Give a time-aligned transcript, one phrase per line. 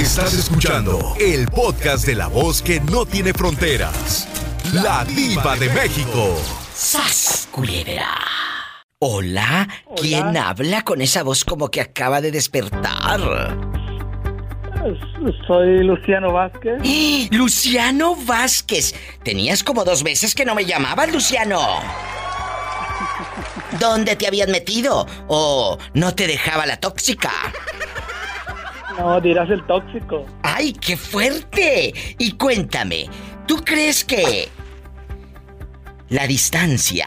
[0.00, 4.26] Estás escuchando el podcast de la voz que no tiene fronteras.
[4.72, 6.38] La diva de México.
[6.72, 8.08] ¡Sas, culebra!
[8.98, 9.68] Hola,
[10.00, 13.20] ¿quién habla con esa voz como que acaba de despertar?
[15.46, 16.80] Soy Luciano Vázquez.
[16.82, 17.28] ¡Eh!
[17.30, 18.94] Luciano Vázquez.
[19.22, 21.60] Tenías como dos meses que no me llamabas, Luciano.
[23.78, 25.06] ¿Dónde te habías metido?
[25.28, 27.30] ¿O no te dejaba la tóxica?
[29.00, 30.26] No, dirás el tóxico.
[30.42, 31.94] ¡Ay, qué fuerte!
[32.18, 33.06] Y cuéntame,
[33.46, 34.48] ¿tú crees que
[36.08, 37.06] la distancia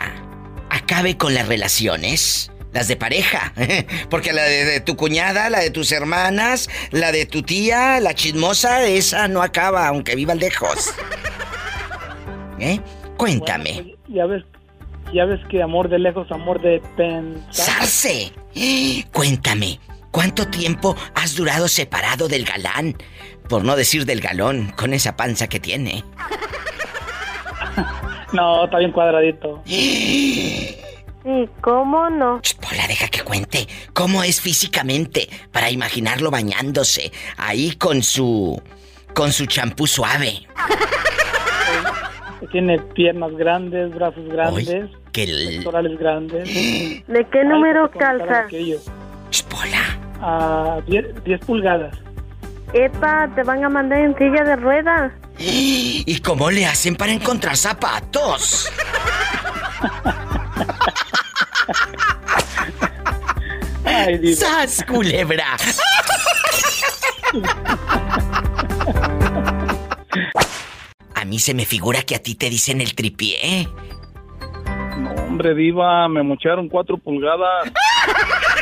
[0.70, 2.52] acabe con las relaciones?
[2.72, 3.54] Las de pareja.
[4.10, 8.16] Porque la de, de, tu cuñada, la de tus hermanas, la de tu tía, la
[8.16, 10.92] chismosa, esa no acaba, aunque viva lejos.
[12.60, 12.80] ¿Eh?
[13.18, 13.74] Cuéntame.
[13.74, 14.44] Bueno, pues, ya ves,
[15.14, 17.54] ya ves que amor de lejos, amor de pensar.
[17.54, 18.34] ¡Sarce!
[19.12, 19.80] Cuéntame,
[20.14, 22.96] ¿cuánto tiempo has durado separado del galán?
[23.50, 26.06] Por no decir del galón, con esa panza que tiene.
[28.34, 29.62] No, está bien cuadradito.
[29.66, 32.42] ¿Y cómo no?
[32.60, 33.68] Pola, deja que cuente.
[33.94, 35.30] ¿Cómo es físicamente?
[35.52, 37.12] Para imaginarlo bañándose.
[37.38, 38.60] Ahí con su.
[39.14, 40.48] con su champú suave.
[42.52, 45.48] Tiene piernas grandes, brazos grandes, Uy, que el...
[45.58, 46.44] pectorales grandes.
[47.08, 48.48] ¿De qué número calza?
[49.50, 50.03] Pola.
[50.26, 51.98] A 10, 10 pulgadas.
[52.74, 55.12] Epa, te van a mandar en silla de ruedas.
[55.38, 58.72] ¿Y cómo le hacen para encontrar zapatos?
[63.84, 64.34] Ay.
[64.34, 65.58] ¡Sas, culebra!
[71.16, 73.68] A mí se me figura que a ti te dicen el tripié.
[74.98, 77.72] No, hombre, diva, me mocharon 4 pulgadas.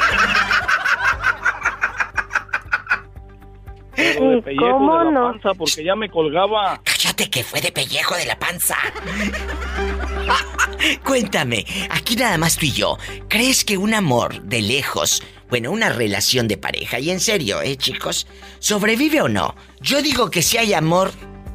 [4.14, 5.32] Pero de pellejo ¿Cómo de la no?
[5.32, 6.82] panza porque ya me colgaba.
[6.84, 8.78] Cállate que fue de pellejo de la panza.
[11.03, 12.98] Cuéntame, aquí nada más tú y yo.
[13.28, 17.78] ¿Crees que un amor de lejos, bueno, una relación de pareja, y en serio, eh,
[17.78, 18.28] chicos,
[18.59, 19.56] sobrevive o no?
[19.80, 21.12] Yo digo que si hay amor,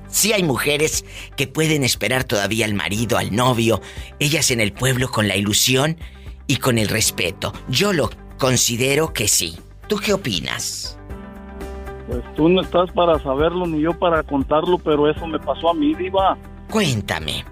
[0.09, 1.04] si hay mujeres
[1.37, 3.81] que pueden esperar todavía al marido, al novio,
[4.20, 5.99] ellas en el pueblo con la ilusión
[6.47, 7.53] y con el respeto.
[7.69, 9.59] Yo lo considero que sí.
[9.88, 10.99] ¿Tú qué opinas?
[12.06, 15.75] Pues tú no estás para saberlo ni yo para contarlo, pero eso me pasó a
[15.75, 16.37] mí, diva.
[16.71, 17.44] Cuéntame.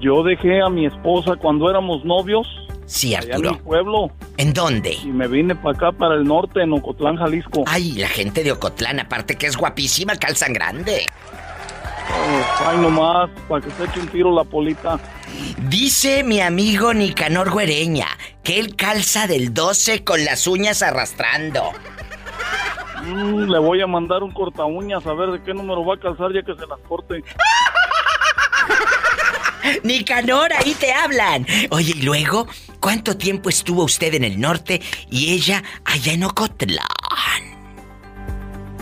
[0.00, 2.46] Yo dejé a mi esposa cuando éramos novios
[2.84, 3.64] Sí, allá en mi Arturo.
[3.64, 4.94] pueblo ¿En dónde?
[5.02, 7.64] y me vine para acá, para el norte, en Ocotlán, Jalisco.
[7.66, 11.06] Ay, la gente de Ocotlán, aparte que es guapísima, calzan grande.
[12.10, 14.98] Oh, ay, nomás, para que se eche un tiro la polita.
[15.68, 18.06] Dice mi amigo Nicanor Güereña
[18.42, 21.72] que él calza del 12 con las uñas arrastrando.
[23.08, 25.98] Mm, le voy a mandar un corta uñas a ver de qué número va a
[25.98, 27.24] calzar ya que se las corte.
[29.84, 31.46] Nicanor, ahí te hablan.
[31.70, 32.46] Oye, y luego,
[32.80, 34.80] ¿cuánto tiempo estuvo usted en el norte
[35.10, 36.86] y ella allá en Ocotlán?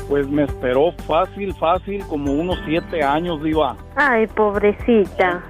[0.09, 3.76] Pues me esperó fácil, fácil, como unos siete años, diva.
[3.97, 5.42] Ay, pobrecita.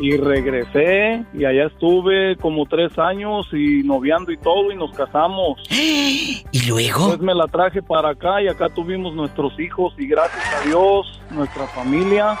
[0.00, 5.60] Y regresé y allá estuve como tres años y noviando y todo y nos casamos.
[5.70, 7.08] ¿Y luego?
[7.08, 11.20] Pues me la traje para acá y acá tuvimos nuestros hijos y gracias a Dios
[11.30, 12.36] nuestra familia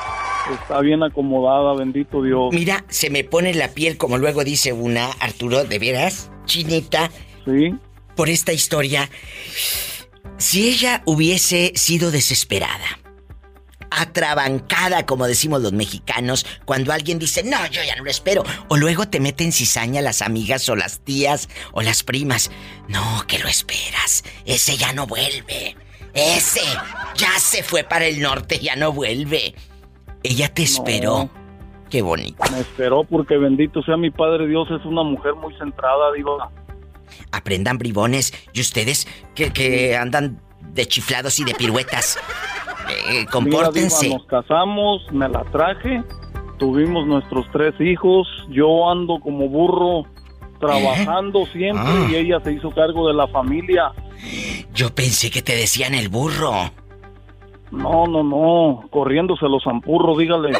[0.52, 2.52] está bien acomodada, bendito Dios.
[2.52, 7.10] Mira, se me pone la piel, como luego dice una, Arturo, de veras, chinita,
[7.44, 7.74] Sí,
[8.16, 9.08] por esta historia.
[10.38, 12.98] Si ella hubiese sido desesperada,
[13.96, 18.76] atrabancada, como decimos los mexicanos, cuando alguien dice, no, yo ya no lo espero, o
[18.76, 22.50] luego te meten cizaña las amigas o las tías o las primas,
[22.88, 25.76] no, que lo esperas, ese ya no vuelve,
[26.14, 26.62] ese
[27.16, 29.54] ya se fue para el norte, ya no vuelve.
[30.22, 31.28] Ella te esperó.
[31.90, 32.42] Qué bonito.
[32.50, 36.38] me esperó porque bendito sea mi Padre Dios, es una mujer muy centrada, digo.
[37.30, 42.18] Aprendan bribones y ustedes que, que andan de chiflados y de piruetas.
[43.10, 44.06] Eh, compórtense.
[44.06, 46.02] Mira, Diva, nos casamos, me la traje,
[46.58, 50.04] tuvimos nuestros tres hijos, yo ando como burro
[50.60, 52.06] trabajando siempre Ah.
[52.10, 53.92] y ella se hizo cargo de la familia.
[54.72, 56.52] Yo pensé que te decían el burro.
[57.70, 60.52] No, no, no, corriéndose los zampurros, dígale.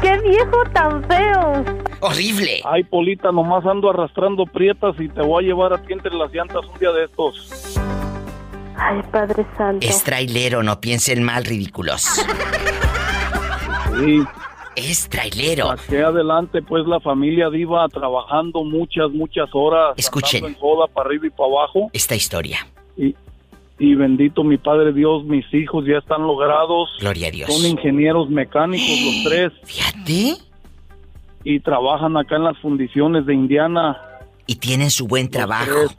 [0.00, 1.64] ¡Qué viejo tan feo!
[2.00, 2.60] Horrible.
[2.64, 6.32] Ay, Polita, nomás ando arrastrando prietas y te voy a llevar a ti entre las
[6.32, 7.78] llantas un día de estos.
[8.76, 9.86] Ay, Padre Santo.
[9.86, 12.02] Es trailero, no piensen mal, ridículos.
[13.98, 14.22] Sí,
[14.76, 15.70] Es trailero.
[15.70, 19.94] adelante pues la familia diva trabajando muchas, muchas horas.
[19.96, 20.44] Escuchen.
[20.44, 21.90] en joda para arriba y para abajo.
[21.92, 22.66] Esta historia.
[22.96, 23.14] Y,
[23.78, 26.88] y bendito mi Padre Dios, mis hijos ya están logrados.
[27.00, 27.52] Gloria a Dios.
[27.54, 30.36] Son ingenieros mecánicos los tres Fíjate.
[31.44, 33.96] y trabajan acá en las fundiciones de Indiana.
[34.46, 35.70] Y tienen su buen trabajo.
[35.86, 35.96] tres.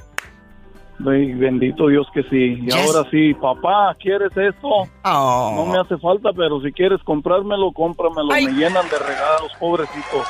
[1.00, 2.58] Bendito Dios que sí.
[2.62, 4.70] Y ahora sí, papá, ¿quieres esto?
[5.04, 5.54] Oh.
[5.56, 8.32] No me hace falta, pero si quieres comprármelo, cómpramelo.
[8.32, 8.46] Ay.
[8.46, 10.28] Me llenan de regalos, pobrecitos.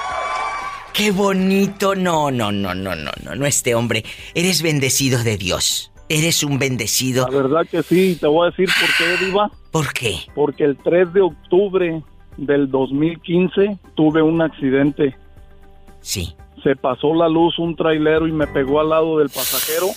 [0.94, 1.94] Qué bonito.
[1.96, 4.04] No, no, no, no, no, no, no, este hombre.
[4.34, 5.92] Eres bendecido de Dios.
[6.10, 7.28] Eres un bendecido.
[7.30, 9.52] La verdad que sí, te voy a decir por qué, Diva.
[9.72, 10.20] ¿Por qué?
[10.34, 12.04] Porque el 3 de octubre
[12.38, 15.16] del 2015 tuve un accidente.
[16.02, 16.36] Sí.
[16.64, 19.88] Se pasó la luz un trailero y me pegó al lado del pasajero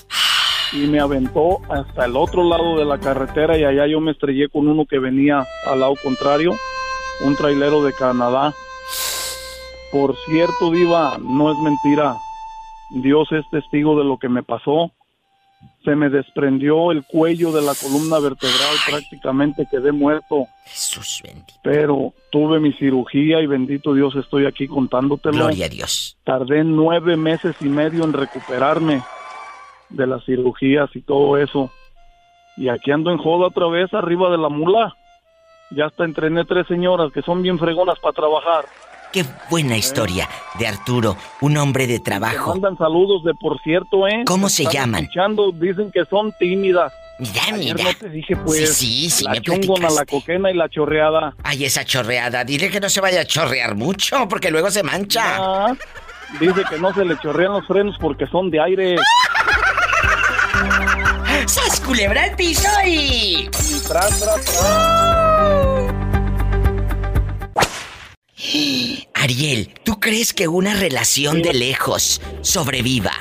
[0.73, 4.49] y me aventó hasta el otro lado de la carretera y allá yo me estrellé
[4.49, 6.55] con uno que venía al lado contrario,
[7.25, 8.55] un trailero de Canadá.
[9.91, 12.17] Por cierto, Diva, no es mentira.
[12.91, 14.93] Dios es testigo de lo que me pasó.
[15.85, 20.47] Se me desprendió el cuello de la columna vertebral, prácticamente quedé muerto.
[20.67, 21.55] Jesús bendito.
[21.64, 25.38] Pero tuve mi cirugía y bendito Dios estoy aquí contándotelo.
[25.38, 26.17] Gloria a Dios.
[26.25, 29.03] Tardé nueve meses y medio en recuperarme
[29.90, 31.70] de las cirugías y todo eso.
[32.56, 34.94] Y aquí ando en joda otra vez arriba de la mula.
[35.70, 38.64] Ya hasta entrené tres señoras que son bien fregonas para trabajar.
[39.12, 42.50] Qué buena historia de Arturo, un hombre de trabajo.
[42.50, 44.23] mandan saludos de por cierto, ¿eh?
[44.26, 45.05] ¿Cómo se llaman?
[45.05, 46.93] escuchando, dicen que son tímidas.
[47.19, 47.85] Mira, Ayer mira.
[47.85, 48.76] no te dije pues.
[48.76, 51.35] Sí, sí, sí, la me chungona, la coquena y la chorreada.
[51.43, 52.44] Ay, esa chorreada.
[52.44, 55.23] Dile que no se vaya a chorrear mucho, porque luego se mancha.
[55.38, 55.75] Ah,
[56.41, 58.97] dice que no se le chorrean los frenos porque son de aire.
[61.47, 63.49] ¡Sas culebra el piso y...
[63.87, 65.89] Tras, tras.
[69.15, 73.13] Ariel, ¿tú crees que una relación de lejos sobreviva?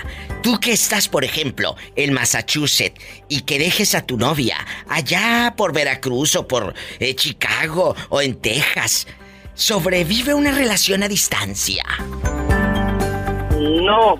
[0.43, 4.57] Tú que estás, por ejemplo, en Massachusetts y que dejes a tu novia
[4.87, 9.07] allá por Veracruz o por eh, Chicago o en Texas,
[9.55, 11.83] ¿sobrevive una relación a distancia?
[13.85, 14.15] No,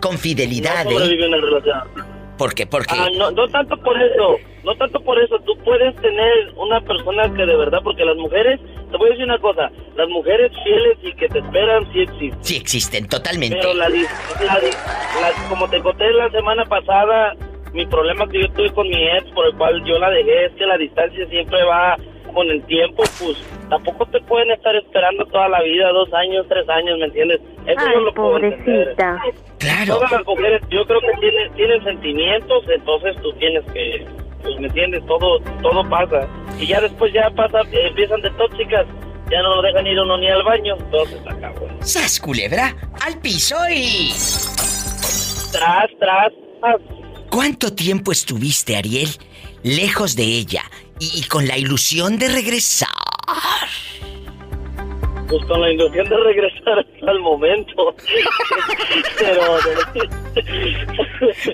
[0.00, 1.16] Con fidelidad, no ¿eh?
[1.40, 2.12] relación.
[2.38, 2.66] ¿Por qué?
[2.66, 2.94] Porque...
[2.98, 5.38] Ah, no, no tanto por eso, no tanto por eso.
[5.46, 8.58] Tú puedes tener una persona que de verdad, porque las mujeres,
[8.90, 12.38] te voy a decir una cosa, las mujeres fieles y que te esperan sí existen.
[12.44, 13.58] Sí existen, totalmente.
[13.60, 13.98] Pero la, la
[14.58, 17.34] la- como te conté la semana pasada,
[17.74, 20.52] mi problema que yo tuve con mi ex, por el cual yo la dejé, es
[20.54, 21.96] que la distancia siempre va
[22.32, 23.36] con el tiempo, pues
[23.68, 27.40] tampoco te pueden estar esperando toda la vida, dos años, tres años, ¿me entiendes?
[27.66, 29.22] Eso Ay, yo lo puedo pobrecita.
[29.58, 29.94] Claro.
[29.94, 34.06] Todas las mujeres, yo creo que tienen, tienen sentimientos, entonces tú tienes que,
[34.42, 36.28] pues me entiendes, todo, todo pasa.
[36.58, 38.86] Y ya después ya pasa, empiezan de tóxicas,
[39.30, 41.68] ya no lo dejan ir uno ni al baño, entonces acabó.
[41.80, 42.74] ¡Sas culebra!
[43.00, 44.10] ¡Al piso y...
[45.52, 46.76] Tras, tras, tras.
[47.30, 49.08] ¿Cuánto tiempo estuviste, Ariel,
[49.62, 50.62] lejos de ella
[51.02, 52.88] y, y con la ilusión de regresar?
[55.28, 57.96] Pues con la ilusión de regresar hasta el momento.
[59.18, 59.58] Pero...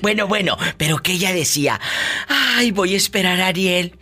[0.02, 1.78] Bueno, bueno, pero que ella decía,
[2.28, 3.92] ay, voy a esperar a Ariel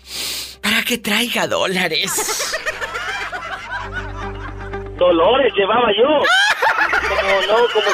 [0.62, 2.56] para que traiga dólares.
[4.96, 6.22] Dolores llevaba yo.
[7.08, 7.90] Como no, como...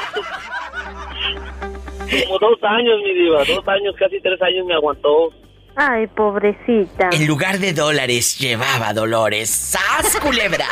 [2.26, 3.44] Como dos años, mi diva.
[3.44, 5.32] Dos años, casi tres años me aguantó.
[5.74, 7.08] Ay, pobrecita.
[7.12, 9.48] En lugar de dólares, llevaba dolores.
[9.48, 10.66] ¡Sas, culebra!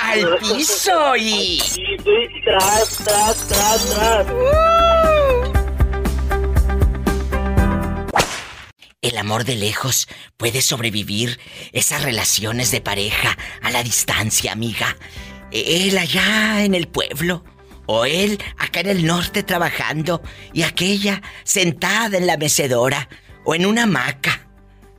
[0.00, 1.60] ¡Al piso y...
[2.44, 4.26] Tras, tras, tras, tras.
[9.02, 11.38] El amor de lejos puede sobrevivir
[11.72, 14.96] esas relaciones de pareja a la distancia, amiga.
[15.50, 17.44] Él allá en el pueblo,
[17.86, 23.08] o él acá en el norte trabajando, y aquella sentada en la mecedora,
[23.44, 24.40] o en una hamaca,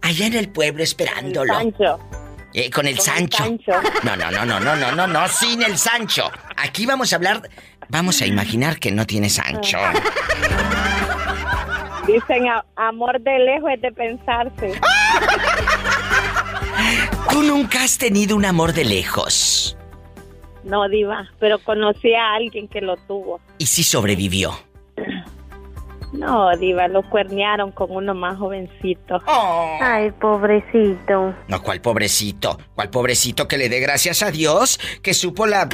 [0.02, 1.54] allá en el pueblo esperándolo.
[1.54, 2.00] Sancho.
[2.54, 3.74] Eh, con el Con el Sancho.
[4.04, 6.32] No, no, no, no, no, no, no, no, sin el Sancho.
[6.56, 7.50] Aquí vamos a hablar.
[7.90, 9.78] Vamos a imaginar que no tiene Sancho.
[12.08, 14.80] Dicen a- amor de lejos es de pensarse.
[17.30, 19.78] Tú nunca has tenido un amor de lejos.
[20.64, 23.40] No, diva, pero conocí a alguien que lo tuvo.
[23.58, 24.58] Y sí sobrevivió.
[26.14, 29.22] No, diva, lo cuernearon con uno más jovencito.
[29.82, 31.34] Ay, pobrecito.
[31.48, 32.58] No, cuál pobrecito.
[32.74, 35.68] Cuál pobrecito que le dé gracias a Dios que supo la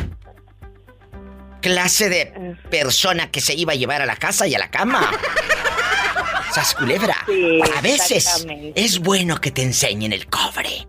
[1.62, 5.12] clase de persona que se iba a llevar a la casa y a la cama.
[6.54, 7.16] Sas culebra.
[7.28, 8.46] Sí, a veces
[8.76, 10.88] es bueno que te enseñen el cobre.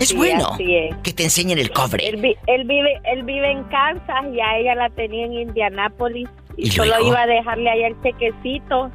[0.00, 0.94] Es Sí, bueno es.
[1.02, 2.08] que te enseñen el cobre.
[2.08, 6.28] Él, vi- él vive él vive en Kansas y a ella la tenía en Indianápolis
[6.56, 7.08] Y, ¿Y solo luego?
[7.08, 8.90] iba a dejarle ahí el chequecito.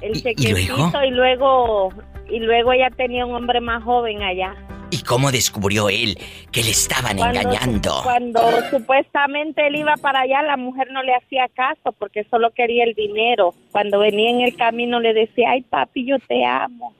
[0.00, 1.04] El ¿Y- y chequecito luego?
[1.04, 1.88] y luego
[2.30, 4.54] y luego ella tenía un hombre más joven allá.
[4.92, 6.16] ¿Y cómo descubrió él
[6.52, 8.00] que le estaban Cuando, engañando?
[8.02, 8.40] cuando
[8.70, 12.94] supuestamente él iba para allá, la mujer no le hacía caso porque solo quería el
[12.94, 13.54] dinero.
[13.72, 16.94] Cuando venía en el camino le decía, ay papi, yo te amo.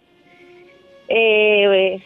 [1.12, 2.00] Eh,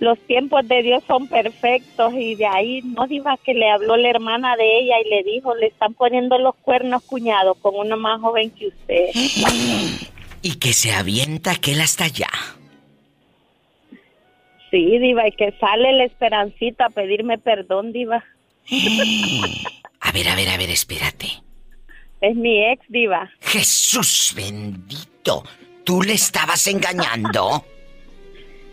[0.00, 4.10] los tiempos de Dios son perfectos y de ahí no diga que le habló la
[4.10, 8.20] hermana de ella y le dijo, le están poniendo los cuernos cuñado con uno más
[8.20, 9.08] joven que usted.
[10.40, 12.30] Y que se avienta aquel hasta allá.
[14.70, 18.24] Sí, diva, y que sale la esperancita a pedirme perdón, diva.
[20.00, 21.26] A ver, a ver, a ver, espérate.
[22.20, 23.28] Es mi ex, diva.
[23.40, 25.42] Jesús bendito.
[25.88, 27.64] ¿Tú le estabas engañando?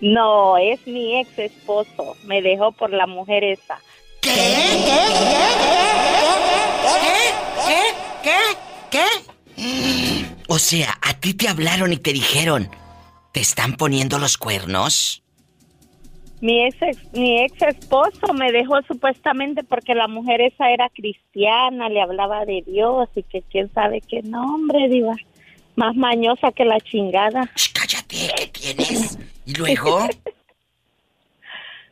[0.01, 2.17] No, es mi ex esposo.
[2.25, 3.79] Me dejó por la mujer esa.
[4.22, 4.31] ¿Qué?
[4.34, 5.05] ¿Qué?
[8.22, 8.36] ¿Qué?
[8.91, 9.05] ¿Qué?
[9.55, 10.25] ¿Qué?
[10.50, 12.69] O sea, a ti te hablaron y te dijeron,
[13.31, 15.24] ¿te están poniendo los cuernos?
[16.41, 22.01] Mi ex, mi ex esposo me dejó supuestamente porque la mujer esa era cristiana, le
[22.01, 25.15] hablaba de Dios y que quién sabe qué nombre, diva.
[25.75, 27.50] Más mañosa que la chingada.
[27.74, 29.17] Cállate, ¿qué tienes?
[29.46, 30.08] ¿Y luego?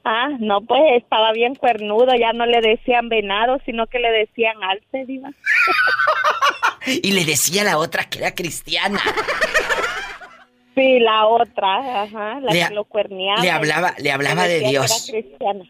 [0.06, 4.62] Ah, no, pues estaba bien cuernudo, ya no le decían venado, sino que le decían
[4.62, 5.30] alce, diva.
[6.86, 9.00] Y le decía a la otra que era cristiana.
[10.76, 13.42] Sí, la otra, ajá, la Le- que lo cuerneaba.
[13.42, 15.10] le hablaba- le hablaba de decía que Dios.
[15.10, 15.64] era cristiana.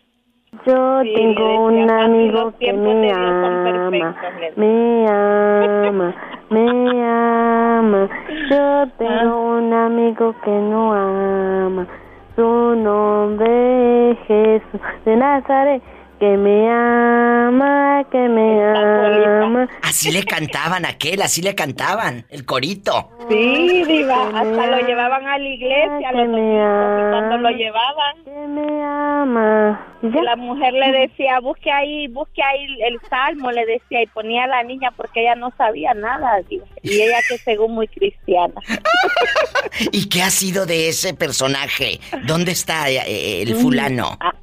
[0.65, 6.13] Yo Sí, tengo un decía, "Papi, amigo que me ama, perfectos", le me ama,
[6.49, 8.09] me ama.
[8.49, 11.87] Yo tengo un amigo que no ama.
[12.35, 15.81] Su nombre es Jesús de Nazaret,
[16.23, 19.67] que me ama, que me ama.
[19.81, 23.09] Así le cantaban a aquel, así le cantaban, el corito.
[23.29, 27.57] Sí, diva, hasta lo llevaban a la iglesia, que los me y cuando lo ama.
[27.57, 29.87] llevaban, Que me ama.
[30.01, 34.47] La mujer le decía, busque ahí, busque ahí el salmo, le decía, y ponía a
[34.47, 36.65] la niña porque ella no sabía nada, diva.
[36.83, 38.53] y ella que según muy cristiana.
[39.91, 41.99] ¿Y qué ha sido de ese personaje?
[42.25, 44.17] ¿Dónde está eh, el fulano?
[44.21, 44.33] Ah,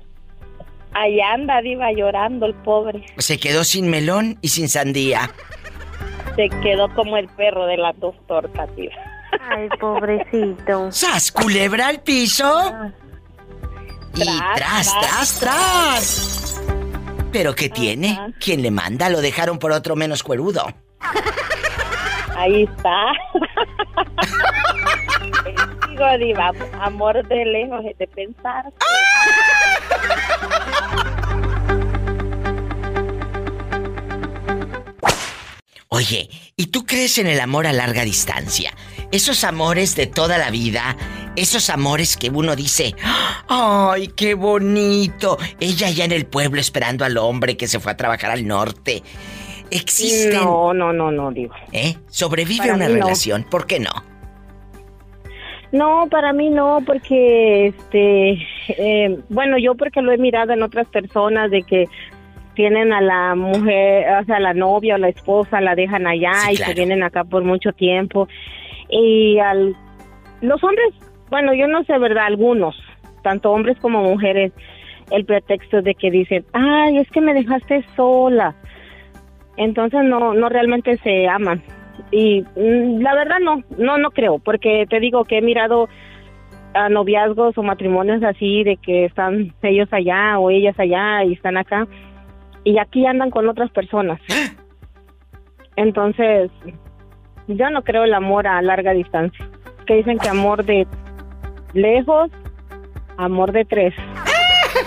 [0.92, 3.04] Allá anda, diva, llorando el pobre.
[3.18, 5.30] Se quedó sin melón y sin sandía.
[6.36, 8.94] Se quedó como el perro de las dos tortas, diva.
[9.50, 10.90] Ay, pobrecito.
[10.92, 12.72] ¡Sas, culebra al piso!
[14.14, 16.60] Y tras, Tras, tras, tras.
[17.32, 18.10] ¿Pero qué tiene?
[18.10, 18.28] Ajá.
[18.40, 19.08] ¿Quién le manda?
[19.08, 20.66] Lo dejaron por otro menos cuerudo.
[22.40, 23.12] Ahí está.
[25.90, 28.64] Digo, diva, amor de lejos es de pensar.
[35.88, 38.72] Oye, ¿y tú crees en el amor a larga distancia?
[39.12, 40.96] Esos amores de toda la vida,
[41.36, 42.94] esos amores que uno dice,
[43.48, 45.36] ¡ay, qué bonito!
[45.58, 49.02] Ella ya en el pueblo esperando al hombre que se fue a trabajar al norte.
[49.70, 51.54] Existen, No, no, no, no, digo.
[51.72, 51.94] ¿eh?
[52.08, 53.00] Sobrevive Para una mí no.
[53.00, 53.90] relación, ¿por qué no?
[55.72, 58.32] No, para mí no, porque, este,
[58.68, 61.84] eh, bueno, yo porque lo he mirado en otras personas de que
[62.54, 66.54] tienen a la mujer, o sea, la novia o la esposa, la dejan allá Sí,
[66.54, 66.72] y claro.
[66.72, 68.26] se vienen acá por mucho tiempo.
[68.88, 69.76] Y al,
[70.40, 70.92] los hombres,
[71.30, 72.24] bueno, yo no sé, ¿verdad?
[72.26, 72.74] Algunos,
[73.22, 74.52] tanto hombres como mujeres,
[75.12, 78.56] el pretexto de que dicen, ay, es que me dejaste sola.
[79.60, 81.62] Entonces no, no realmente se aman.
[82.10, 85.86] Y mm, la verdad no, no, no creo, porque te digo que he mirado
[86.72, 91.58] a noviazgos o matrimonios así de que están ellos allá o ellas allá y están
[91.58, 91.86] acá
[92.64, 94.18] y aquí andan con otras personas.
[95.76, 96.50] Entonces,
[97.48, 99.46] yo no creo el amor a larga distancia.
[99.86, 100.86] Que dicen que amor de
[101.74, 102.30] lejos,
[103.18, 103.94] amor de tres.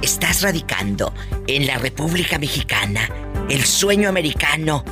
[0.00, 1.12] Estás radicando
[1.46, 3.10] en la República Mexicana,
[3.50, 4.82] el sueño americano.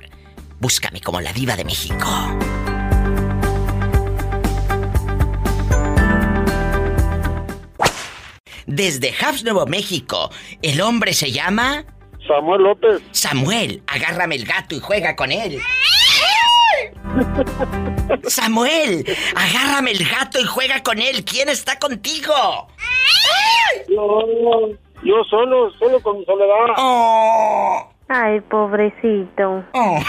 [0.59, 2.07] Búscame como la diva de México.
[8.65, 10.31] Desde Habs, Nuevo México,
[10.61, 11.85] el hombre se llama...
[12.27, 13.01] Samuel López.
[13.11, 15.59] Samuel, agárrame el gato y juega con él.
[18.27, 19.05] Samuel,
[19.35, 21.23] agárrame el gato y juega con él.
[21.25, 22.33] ¿Quién está contigo?
[23.89, 24.69] Yo,
[25.03, 26.75] yo solo, solo con mi soledad.
[26.77, 29.63] Oh, Ay, pobrecito.
[29.73, 29.99] oh.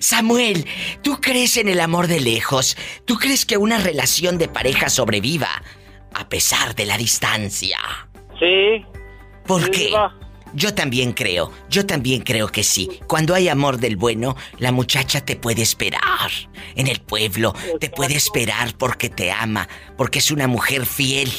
[0.00, 0.66] Samuel,
[1.02, 2.76] ¿tú crees en el amor de lejos?
[3.06, 5.48] ¿Tú crees que una relación de pareja sobreviva
[6.12, 7.78] a pesar de la distancia?
[8.38, 8.84] Sí.
[9.50, 9.86] ¿Por Sí, qué?
[9.88, 10.14] Diva.
[10.52, 13.00] Yo también creo, yo también creo que sí.
[13.06, 16.30] Cuando hay amor del bueno, la muchacha te puede esperar.
[16.74, 21.30] En el pueblo te puede esperar porque te ama, porque es una mujer fiel.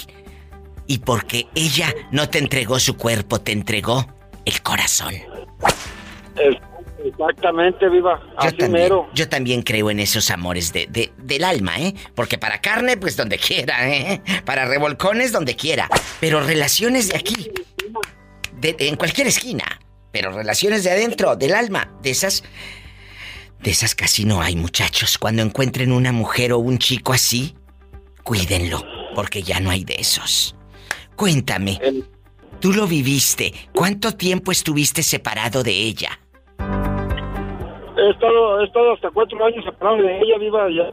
[0.87, 4.05] Y porque ella no te entregó su cuerpo, te entregó
[4.45, 5.13] el corazón.
[7.03, 8.21] Exactamente, viva.
[8.33, 9.09] Yo Así también, mero.
[9.13, 11.95] yo también creo en esos amores de, de- del alma, ¿eh?
[12.13, 14.21] Porque para carne, pues donde quiera, ¿eh?
[14.45, 15.89] Para revolcones, donde quiera.
[16.19, 17.49] Pero relaciones de aquí,
[18.61, 19.65] de- en cualquier esquina.
[20.11, 22.43] Pero relaciones de adentro, del alma, de esas...
[23.59, 25.17] De esas casi no hay, muchachos.
[25.19, 27.55] Cuando encuentren una mujer o un chico así,
[28.23, 30.55] cuídenlo, porque ya no hay de esos.
[31.15, 31.79] Cuéntame,
[32.59, 33.53] tú lo viviste.
[33.71, 36.19] ¿Cuánto tiempo estuviste separado de ella?
[37.97, 40.67] he, estado, he estado hasta cuatro años separado de ella, viva.
[40.69, 40.89] Ya.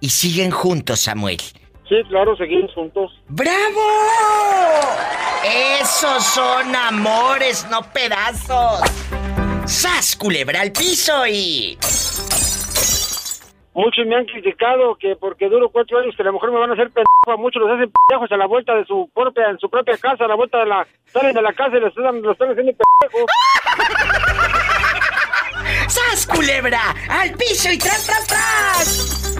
[0.00, 1.38] Y siguen juntos, Samuel.
[1.88, 3.12] Sí, claro, seguimos juntos.
[3.28, 3.80] ¡Bravo!
[5.80, 8.80] Esos son amores, no pedazos.
[9.66, 11.76] ¡Sas, culebra al piso y...
[13.74, 16.70] Muchos me han criticado que porque duro cuatro años que a la mujer me van
[16.70, 19.68] a hacer pendejo, muchos los hacen pendejos a la vuelta de su propia, en su
[19.68, 22.32] propia casa, a la vuelta de la, salen de la casa y los están, los
[22.32, 23.30] están haciendo pendejos.
[25.88, 26.94] ¡Sas, culebra!
[27.08, 29.36] ¡Al piso y tras, tras, tras!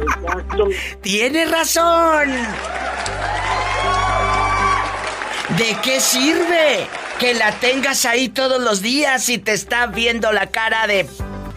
[0.00, 0.68] Exacto.
[1.02, 2.30] ¡Tienes razón!
[5.56, 6.86] ¿De qué sirve
[7.18, 11.00] que la tengas ahí todos los días y te está viendo la cara de...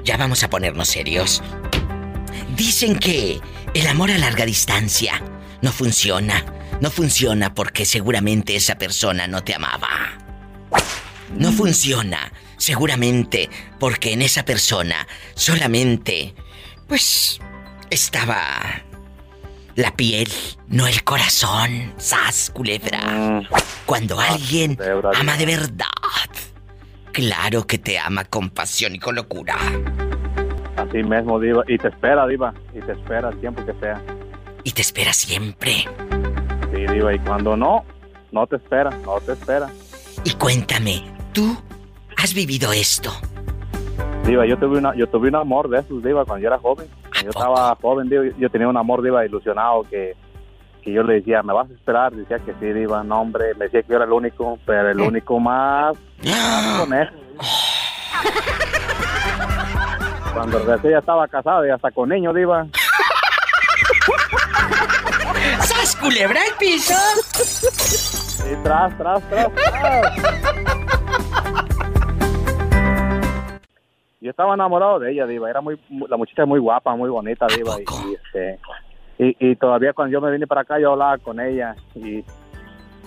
[0.05, 1.43] ya vamos a ponernos serios.
[2.55, 3.41] Dicen que
[3.73, 5.21] el amor a larga distancia
[5.61, 6.43] no funciona.
[6.79, 9.89] No funciona porque seguramente esa persona no te amaba.
[11.37, 16.33] No funciona seguramente porque en esa persona solamente,
[16.87, 17.39] pues,
[17.89, 18.83] estaba
[19.75, 20.29] la piel,
[20.67, 21.93] no el corazón.
[21.97, 23.43] ¡Sas, culebra!
[23.85, 25.85] Cuando alguien culebra, ama de verdad,
[27.11, 29.57] claro que te ama con pasión y con locura.
[30.77, 31.63] Así mismo, diva.
[31.67, 32.53] Y te espera, diva.
[32.73, 34.01] Y te espera el tiempo que sea.
[34.63, 35.87] Y te espera siempre.
[36.73, 37.13] Sí, diva.
[37.13, 37.83] Y cuando no,
[38.31, 39.69] no te espera, no te espera.
[40.23, 41.57] Y cuéntame, ¿tú
[42.17, 43.11] has vivido esto?
[44.25, 46.87] Diva, yo tuve una, yo tuve un amor de esos, diva, cuando yo era joven.
[47.01, 47.39] Cuando yo poco?
[47.39, 50.15] estaba joven, diva, yo tenía un amor, diva, ilusionado que,
[50.83, 52.13] que yo le decía, ¿me vas a esperar?
[52.13, 53.55] Decía que sí, diva, no, hombre.
[53.55, 55.97] Me decía que yo era el único, pero el único más
[56.79, 57.11] con eso.
[60.33, 62.67] Cuando regresé ya estaba casado y hasta con niños, diva.
[65.61, 66.93] ¡Sas, ¡Sas, culebra al piso!
[68.51, 70.15] Y tras, tras, tras, tras.
[74.19, 75.51] Yo estaba enamorado de ella, Diva.
[75.51, 77.75] Era muy, la muchacha muy guapa, muy bonita, Diva.
[77.79, 78.59] Y, y, este,
[79.19, 81.75] y, y todavía cuando yo me vine para acá, yo hablaba con ella.
[81.93, 82.23] Y,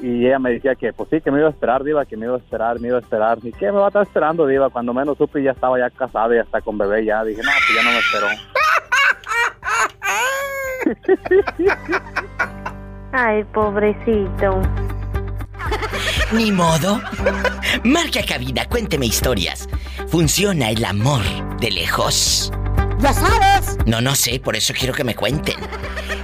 [0.01, 2.27] y ella me decía que, pues sí, que me iba a esperar, Diva, que me
[2.27, 3.39] iba a esperar, me iba a esperar.
[3.43, 4.71] ¿Y qué me va a estar esperando, Diva?
[4.71, 7.25] Cuando menos supe, ya estaba ya casada y hasta con bebé ya.
[7.25, 8.64] Dije, no, pues ya no me esperó.
[13.13, 14.61] Ay, pobrecito.
[16.33, 17.01] Ni modo.
[17.85, 19.69] Marca cabina, cuénteme historias.
[20.09, 21.23] ¿Funciona el amor
[21.61, 22.53] de lejos?
[22.99, 23.77] ¡Ya sabes!
[23.87, 25.57] No, no sé, por eso quiero que me cuenten.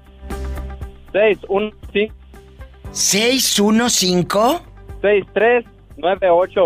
[1.11, 2.13] 6, 1, 5,
[2.91, 4.61] 615.
[5.01, 5.65] 6, 3,
[5.97, 6.65] 9, 8.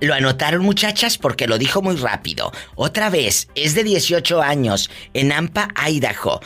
[0.00, 2.52] Lo anotaron muchachas porque lo dijo muy rápido.
[2.74, 6.40] Otra vez, es de 18 años, en Ampa, Idaho.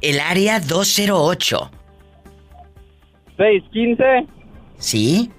[0.00, 1.70] El área 208.
[3.36, 4.04] 6, 15,
[4.78, 5.30] ¿Sí?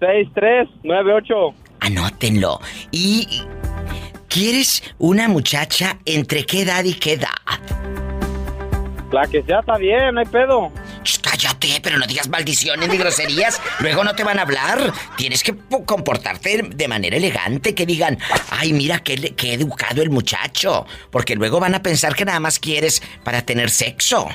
[0.00, 1.34] 6, 3, 9, 8.
[1.80, 2.60] Anótenlo.
[2.90, 3.42] ¿Y
[4.28, 7.28] quieres una muchacha entre qué edad y qué edad?
[9.10, 10.72] La que sea está bien, no hay pedo.
[11.02, 13.60] Ch, cállate, pero no digas maldiciones ni groserías.
[13.80, 14.92] Luego no te van a hablar.
[15.16, 18.18] Tienes que po- comportarte de manera elegante, que digan,
[18.50, 20.86] ay, mira qué, qué educado el muchacho.
[21.10, 24.28] Porque luego van a pensar que nada más quieres para tener sexo.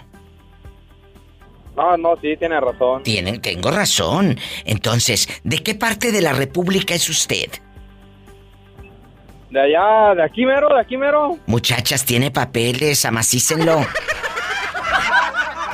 [1.76, 3.04] No, no, sí, tiene razón.
[3.04, 4.40] Tienen, tengo razón.
[4.66, 7.52] Entonces, ¿de qué parte de la República es usted?
[9.50, 11.38] De allá, de aquí mero, de aquí mero.
[11.46, 13.86] Muchachas, tiene papeles, amacícenlo.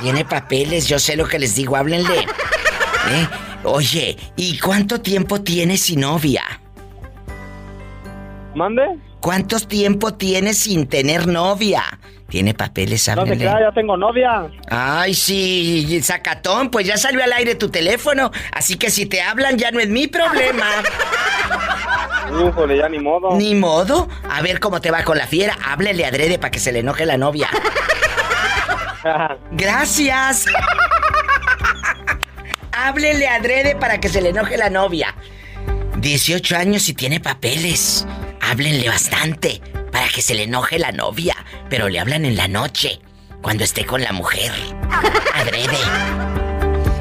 [0.04, 2.18] Tiene papeles, yo sé lo que les digo, háblenle.
[2.18, 3.26] ¿Eh?
[3.64, 6.42] Oye, ¿y cuánto tiempo tienes sin novia?
[8.54, 8.82] ¿Mande?
[9.20, 11.82] ¿Cuánto tiempo tienes sin tener novia?
[12.28, 13.46] Tiene papeles, No háblenle.
[13.46, 14.46] crea, ya tengo novia.
[14.68, 19.56] Ay, sí, sacatón, pues ya salió al aire tu teléfono, así que si te hablan
[19.56, 20.66] ya no es mi problema.
[22.46, 23.36] Híjole, ya ni modo.
[23.36, 24.06] Ni modo.
[24.30, 25.56] A ver cómo te va con la fiera.
[25.66, 27.48] Háblele adrede para que se le enoje la novia.
[29.52, 30.46] Gracias.
[32.72, 35.14] Háblele adrede para que se le enoje la novia.
[35.98, 38.06] 18 años y tiene papeles.
[38.40, 39.60] Háblenle bastante
[39.92, 41.36] para que se le enoje la novia.
[41.70, 43.00] Pero le hablan en la noche,
[43.42, 44.52] cuando esté con la mujer.
[45.34, 45.78] Adrede.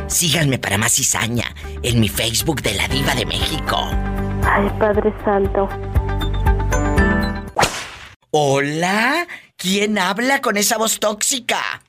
[0.07, 1.45] Síganme para más cizaña
[1.81, 3.89] en mi Facebook de la Diva de México.
[4.45, 5.67] Ay, Padre Santo.
[8.29, 11.82] Hola, ¿quién habla con esa voz tóxica?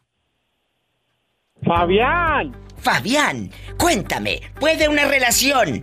[1.64, 2.54] Fabián.
[2.78, 5.80] Fabián, cuéntame, ¿puede una relación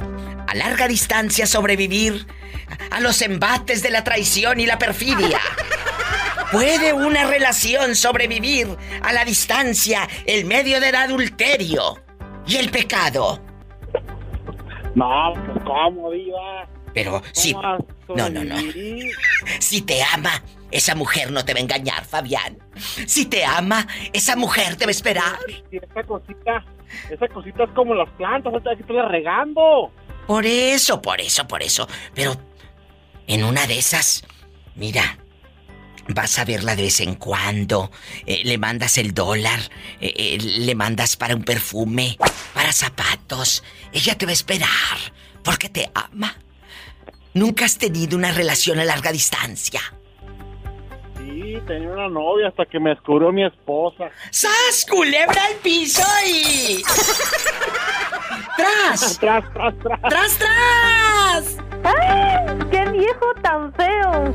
[0.48, 2.28] a larga distancia sobrevivir
[2.92, 5.40] a los embates de la traición y la perfidia?
[6.52, 8.68] ¿Puede una relación sobrevivir
[9.02, 12.04] a la distancia el medio del adulterio
[12.46, 13.42] y el pecado?
[14.94, 16.68] No, pues cómo, diva.
[16.94, 17.54] Pero si...
[17.54, 18.56] ¿Cómo vas a No, no, no.
[19.60, 22.58] Si te ama, esa mujer no te va a engañar, Fabián.
[23.06, 25.40] Si te ama, esa mujer te va a esperar.
[25.72, 26.66] Y esa cosita,
[27.10, 29.92] esa cosita es como las plantas, hay que estarla regando.
[30.28, 31.88] Por eso, por eso, por eso.
[32.14, 32.36] Pero
[33.28, 34.24] en una de esas,
[34.76, 35.18] mira,
[36.08, 37.92] vas a verla de vez en cuando,
[38.26, 39.60] eh, le mandas el dólar,
[40.00, 42.18] eh, eh, le mandas para un perfume,
[42.54, 43.64] para zapatos.
[43.92, 44.70] Ella te va a esperar
[45.44, 46.36] porque te ama.
[47.34, 49.82] Nunca has tenido una relación a larga distancia.
[51.26, 54.10] Sí, tenía una novia hasta que me descubrió mi esposa.
[54.32, 56.84] ¡Sas, culebra al piso y...
[58.58, 59.18] ¡Tras!
[59.20, 60.02] Tras, tras, tras.
[60.02, 61.58] ¡Tras, tras!
[61.84, 62.60] ¡Ay!
[62.72, 64.34] ¡Qué viejo tan feo!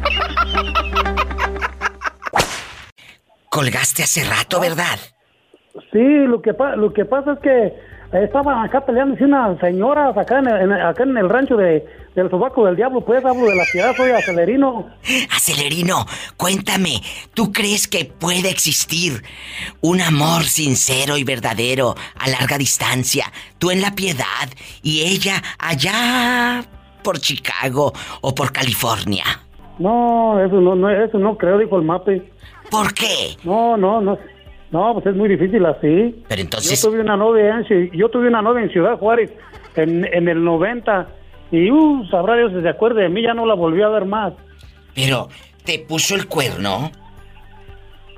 [3.50, 4.98] Colgaste hace rato, ¿verdad?
[5.92, 7.74] Sí, lo que, pa- lo que pasa es que
[8.24, 11.84] estaban acá peleando unas señoras acá en el, en el- acá en el rancho de,
[12.16, 14.86] del sobaco del diablo, pues hablo de la ciudad, soy acelerino.
[15.36, 16.06] Acelerino,
[16.38, 17.02] cuéntame,
[17.34, 19.22] ¿tú crees que puede existir
[19.82, 23.26] un amor sincero y verdadero a larga distancia?
[23.58, 24.48] Tú en la piedad
[24.82, 26.64] y ella allá
[27.04, 29.24] por Chicago o por California.
[29.78, 32.32] No, eso no, no, eso no creo, dijo el mape.
[32.70, 33.36] ¿Por qué?
[33.44, 34.18] No, no, no.
[34.70, 36.24] No, pues es muy difícil así.
[36.28, 36.82] Pero entonces...
[36.82, 39.30] Yo tuve una novia en, yo tuve una novia en Ciudad Juárez
[39.76, 41.08] en, en el 90
[41.50, 44.04] y uh, sabrá Dios si se acuerde de mí, ya no la volví a ver
[44.04, 44.32] más.
[44.94, 45.28] Pero,
[45.64, 46.90] ¿te puso el cuerno?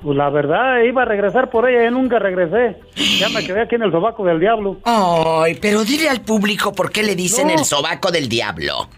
[0.02, 2.76] Pues la verdad, iba a regresar por ella y nunca regresé.
[3.18, 4.76] Ya me quedé aquí en el sobaco del diablo.
[4.84, 7.54] Ay, pero dile al público por qué le dicen No.
[7.54, 8.88] el sobaco del diablo.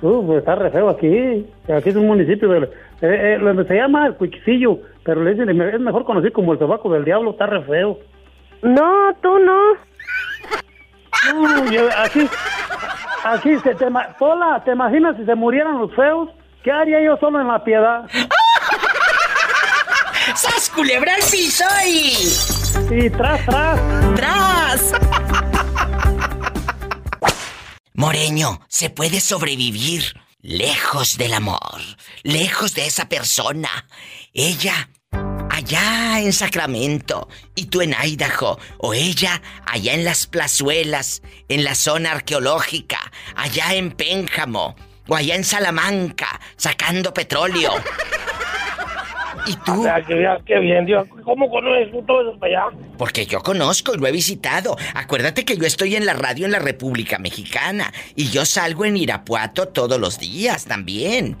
[0.00, 1.46] Uh, pues está re feo aquí.
[1.72, 2.68] Aquí es un municipio de, eh,
[3.02, 6.90] eh, donde se llama el Cuiquicillo, pero le dicen, es mejor conocido como el sobaco
[6.92, 7.98] del diablo, está re feo.
[8.62, 9.60] No, tú no.
[11.34, 12.20] No, yo- aquí,
[13.24, 13.86] aquí se te,
[14.18, 16.28] Pola, ¿te imaginas si se murieran los feos?
[16.62, 18.04] ¿Qué haría yo solo en la piedad?
[20.34, 22.14] ¡Sas, culebra al piso y...
[22.94, 23.80] Y tras, tras.
[24.14, 24.92] ¡Tras!
[27.94, 30.02] Moreño, se puede sobrevivir
[30.40, 31.80] lejos del amor,
[32.22, 33.68] lejos de esa persona.
[34.32, 34.88] Ella
[35.52, 41.74] allá en Sacramento y tú en Idaho, o ella allá en las plazuelas, en la
[41.74, 42.98] zona arqueológica,
[43.36, 44.74] allá en Pénjamo,
[45.08, 47.72] o allá en Salamanca, sacando petróleo.
[49.46, 49.84] ¿Y tú?
[49.84, 51.06] Ya, qué bien, Dios.
[51.24, 52.76] ¿Cómo conoces tú todo eso para allá?
[52.96, 54.76] Porque yo conozco y lo he visitado.
[54.94, 58.96] Acuérdate que yo estoy en la radio en la República Mexicana y yo salgo en
[58.96, 61.36] Irapuato todos los días también.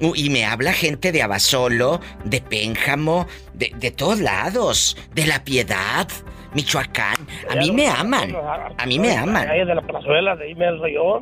[0.00, 6.08] Y me habla gente de Abasolo, de Pénjamo, de, de todos lados, de La Piedad,
[6.54, 7.16] Michoacán.
[7.50, 8.34] A mí me aman,
[8.78, 9.46] a mí me aman.
[9.48, 10.66] De la plazuela, de ahí me.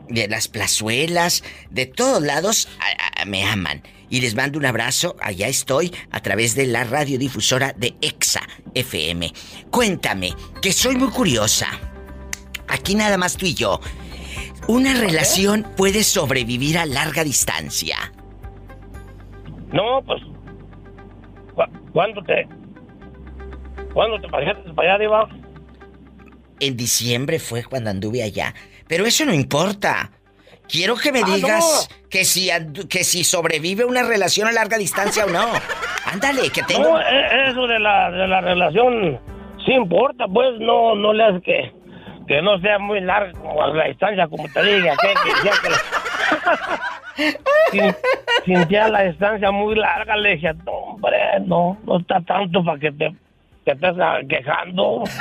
[0.08, 3.82] De las plazuelas, de todos lados a- a- me aman.
[4.10, 8.40] Y les mando un abrazo, allá estoy, a través de la radiodifusora de EXA
[8.74, 9.32] FM.
[9.70, 11.66] Cuéntame, que soy muy curiosa.
[12.68, 13.80] Aquí nada más tú y yo.
[14.66, 18.12] ¿Una relación puede sobrevivir a larga distancia?
[19.72, 20.22] No, pues.
[21.54, 22.46] ¿cu- ¿Cuándo te.
[23.92, 25.28] ¿Cuándo te pasaste para allá, Diva?
[26.60, 28.54] En diciembre fue cuando anduve allá.
[28.86, 30.10] Pero eso no importa.
[30.68, 32.50] Quiero que me Ah, digas que, si,
[32.90, 35.46] que si sobrevive una relación a larga distancia o no.
[36.12, 36.82] Ándale, que tengo...
[36.90, 39.18] No, e- eso de la, de la relación
[39.64, 41.72] sí importa, pues no, no le hace que,
[42.26, 45.68] que no sea muy larga como la distancia, como te diga, que, que ya que
[48.68, 52.92] ya la distancia muy larga, le dije, no, hombre, no, no está tanto para que
[52.92, 53.14] te,
[53.64, 53.94] que estés
[54.28, 55.04] quejando.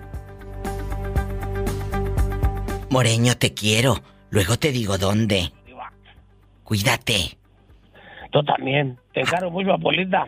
[2.90, 3.96] Moreño, te quiero.
[4.30, 5.52] Luego te digo dónde.
[6.64, 7.38] Cuídate.
[8.32, 8.98] Tú también.
[9.14, 10.26] Te encargo mucho a Polita.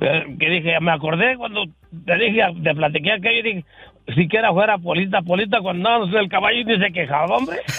[0.00, 1.64] Eh, Que dije, me acordé cuando
[2.04, 3.64] te dije, te platiqué aquello y dije,
[4.14, 7.60] siquiera fuera Polita, Polita cuando andábamos el caballo ni se quejaba, hombre.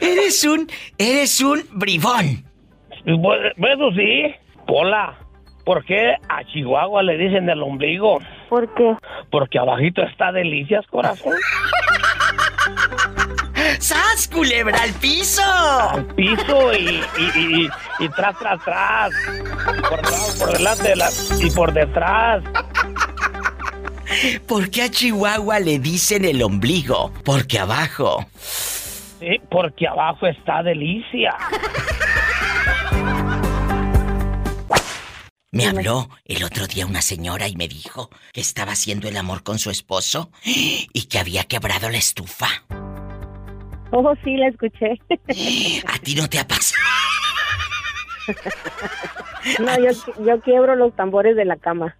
[0.00, 0.66] Eres un,
[0.98, 2.44] eres un bribón.
[3.04, 4.34] Y pues, Bueno, sí.
[4.66, 5.14] Pola,
[5.64, 8.18] ¿por qué a Chihuahua le dicen el ombligo?
[8.52, 8.94] ¿Por qué?
[9.30, 11.32] Porque abajito está delicias, corazón.
[13.78, 15.42] ¡Sas, culebra al piso!
[15.42, 19.10] Al piso y, y, y, tras, tras, tras.
[19.88, 20.92] Por lado, por delante
[21.40, 22.44] y por detrás.
[24.46, 27.10] ¿Por qué a Chihuahua le dicen el ombligo?
[27.24, 28.26] Porque abajo.
[28.38, 31.34] Sí, porque abajo está delicia.
[35.54, 39.42] Me habló el otro día una señora y me dijo que estaba haciendo el amor
[39.42, 42.48] con su esposo y que había quebrado la estufa.
[43.90, 44.98] Oh, sí, la escuché.
[45.86, 46.82] ¿A ti no te ha pasado?
[49.58, 49.90] No, yo,
[50.24, 51.96] yo quiebro los tambores de la cama.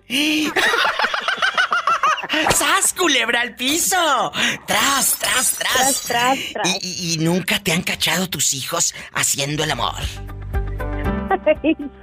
[2.55, 4.33] ¡Sas, culebra al piso!
[4.67, 6.03] ¡Tras, tras, tras!
[6.07, 10.01] Tras, tras, ¿Y, nunca te han cachado tus hijos haciendo el amor?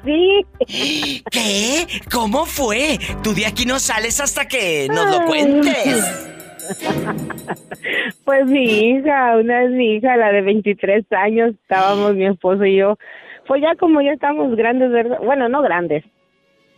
[0.05, 1.21] Sí.
[1.31, 1.87] ¿Qué?
[2.11, 2.97] ¿Cómo fue?
[3.23, 6.29] Tú de aquí no sales hasta que nos lo cuentes.
[8.25, 12.77] Pues mi hija, una es mi hija, la de 23 años, estábamos mi esposo y
[12.77, 12.97] yo.
[13.47, 15.17] Pues ya como ya estamos grandes, ¿verdad?
[15.23, 16.03] Bueno, no grandes.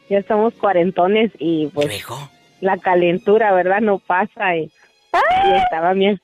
[0.09, 2.05] Ya estamos cuarentones y pues
[2.61, 3.81] la calentura, ¿verdad?
[3.81, 4.71] No pasa y,
[5.55, 6.17] estaba mi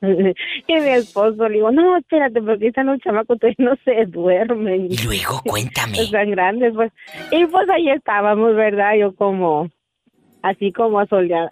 [0.66, 4.86] y mi esposo le digo, no, espérate, porque están los chamacos todavía no se duermen.
[4.90, 5.98] Y luego, cuéntame.
[5.98, 6.92] Están grandes, pues.
[7.30, 8.94] Y pues ahí estábamos, ¿verdad?
[8.98, 9.68] Yo como,
[10.42, 11.00] así como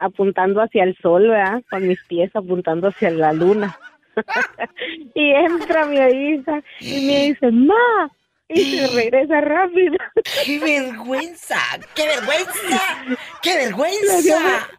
[0.01, 1.63] apuntando hacia el sol, ¿verdad?
[1.71, 3.79] Con mis pies apuntando hacia la luna.
[5.15, 8.11] y entra mi hija y me dice, ma,
[8.49, 9.97] y se regresa rápido.
[10.45, 11.59] ¡Qué vergüenza!
[11.95, 12.81] ¡Qué vergüenza!
[13.43, 14.78] ¡Qué vergüenza!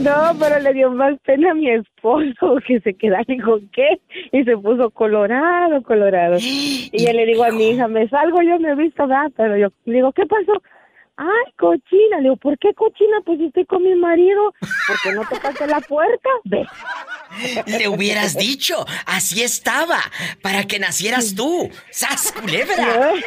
[0.00, 4.00] No, pero le dio más pena a mi esposo que se queda, dijo, ¿qué?
[4.32, 6.36] Y se puso colorado, colorado.
[6.90, 9.30] Y yo le digo a mi hija, me salgo, yo me he visto, ¿verdad?
[9.36, 10.62] Pero yo le digo, ¿qué pasó?
[11.20, 12.18] Ay, cochina.
[12.18, 13.18] Le digo, ¿por qué cochina?
[13.26, 14.54] Pues estoy con mi marido.
[14.86, 16.30] ¿Por qué no tocaste la puerta?
[16.44, 16.64] Ve.
[17.66, 19.98] Le hubieras dicho, así estaba,
[20.42, 21.68] para que nacieras tú.
[21.90, 23.14] ¡Sas, culebra!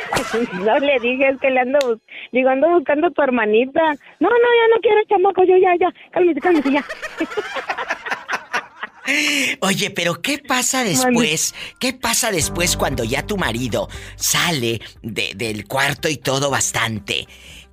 [0.53, 1.99] No, le dije, es que le ando,
[2.31, 3.81] digo, ando buscando a tu hermanita.
[4.19, 6.85] No, no, ya no quiero chamaco, yo ya, ya, cálmese, cálmese, ya.
[9.61, 11.55] Oye, pero ¿qué pasa después?
[11.79, 17.27] ¿Qué pasa después cuando ya tu marido sale del cuarto y todo bastante?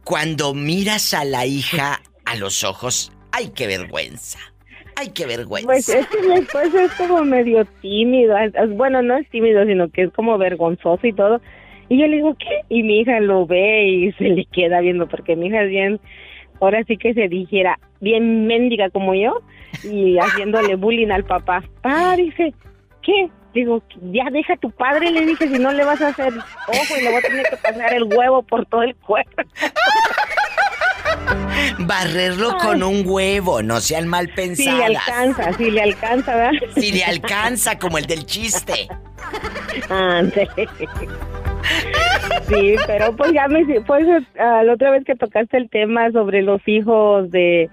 [0.08, 4.38] Cuando miras a la hija a los ojos, ¡ay, qué vergüenza!
[4.96, 5.66] ¡Ay, qué vergüenza!
[5.66, 8.34] Pues es que mi esposo es como medio tímido.
[8.70, 11.42] Bueno, no es tímido, sino que es como vergonzoso y todo.
[11.90, 12.62] Y yo le digo, ¿qué?
[12.70, 16.00] Y mi hija lo ve y se le queda viendo, porque mi hija es bien,
[16.58, 19.42] ahora sí que se dijera, bien mendiga como yo,
[19.84, 21.62] y haciéndole bullying al papá.
[21.82, 22.54] Ah, dice,
[23.02, 23.28] ¿qué?
[23.54, 23.82] Digo,
[24.12, 27.02] ya deja a tu padre, le dije, si no le vas a hacer ojo y
[27.02, 29.42] le voy a tener que pasar el huevo por todo el cuerpo.
[31.78, 34.74] Barrerlo con un huevo, no sean mal pensadas.
[34.74, 36.52] Si le alcanza, si le alcanza, ¿verdad?
[36.76, 38.88] Si le alcanza, como el del chiste.
[42.48, 43.64] Sí, pero pues ya me...
[43.80, 44.06] Pues
[44.38, 47.70] ah, la otra vez que tocaste el tema sobre los hijos de...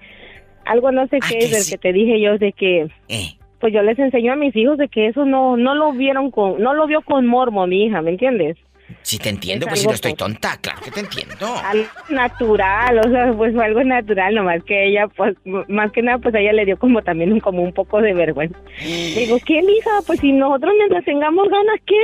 [0.64, 2.88] Algo no sé qué es, del que te dije yo, de que...
[3.08, 3.36] Eh
[3.66, 6.62] pues yo les enseño a mis hijos de que eso no no lo vieron con
[6.62, 8.56] no lo vio con mormo mi hija, ¿me entiendes?
[9.02, 11.34] Sí te entiendo, pues si no estoy tonta, claro que te entiendo.
[11.64, 15.34] Algo natural, o sea, pues algo natural, nomás que ella, pues,
[15.66, 18.14] más que nada, pues a ella le dio como también un, como un poco de
[18.14, 18.56] vergüenza.
[18.78, 19.90] Digo, ¿qué, hija?
[20.06, 22.00] Pues si nosotros mientras tengamos ganas, ¿qué?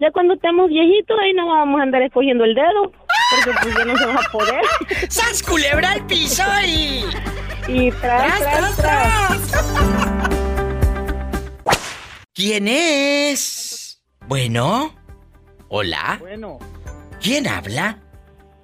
[0.00, 2.92] Ya cuando estemos viejitos, ahí no vamos a andar escogiendo el dedo,
[3.30, 4.60] porque pues ya no se va a poder.
[5.08, 7.04] ¡Sas culebra al piso y...
[7.68, 10.47] Y tras, tras, tras.
[12.38, 14.00] ¿Quién es?
[14.28, 14.94] Bueno.
[15.66, 16.18] Hola.
[16.20, 16.60] Bueno.
[17.20, 17.98] ¿Quién habla?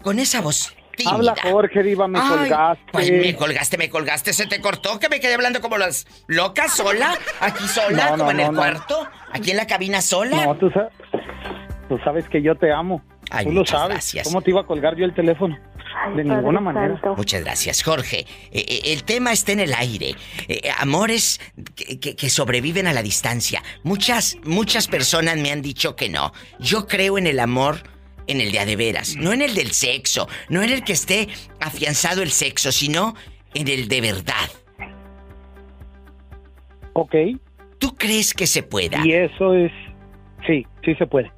[0.00, 1.12] Con esa voz tímida.
[1.12, 2.84] Habla Jorge, Diva, me colgaste.
[2.92, 6.76] Pues me colgaste, me colgaste, se te cortó, que me quedé hablando como las locas,
[6.76, 10.46] sola, aquí sola, como en el cuarto, aquí en la cabina sola.
[10.46, 10.92] No, tú sabes,
[11.88, 13.02] tú sabes que yo te amo.
[13.42, 13.88] tú lo sabes.
[13.88, 14.28] Gracias.
[14.28, 15.58] ¿Cómo te iba a colgar yo el teléfono?
[16.16, 17.00] De ninguna manera.
[17.16, 18.20] Muchas gracias, Jorge.
[18.50, 20.14] Eh, eh, el tema está en el aire.
[20.48, 21.40] Eh, amores
[21.76, 23.62] que, sobreviven a la distancia.
[23.82, 26.32] Muchas, muchas personas me han dicho que no.
[26.58, 27.76] Yo creo en el amor
[28.26, 30.94] en el de a de veras, no en el del sexo, no en el que
[30.94, 31.28] esté
[31.60, 33.14] afianzado el sexo, sino
[33.52, 34.48] en el de verdad.
[36.94, 37.14] Ok.
[37.78, 39.04] ¿Tú crees que se pueda?
[39.04, 39.72] Y eso es...
[40.46, 41.30] Sí, sí se puede.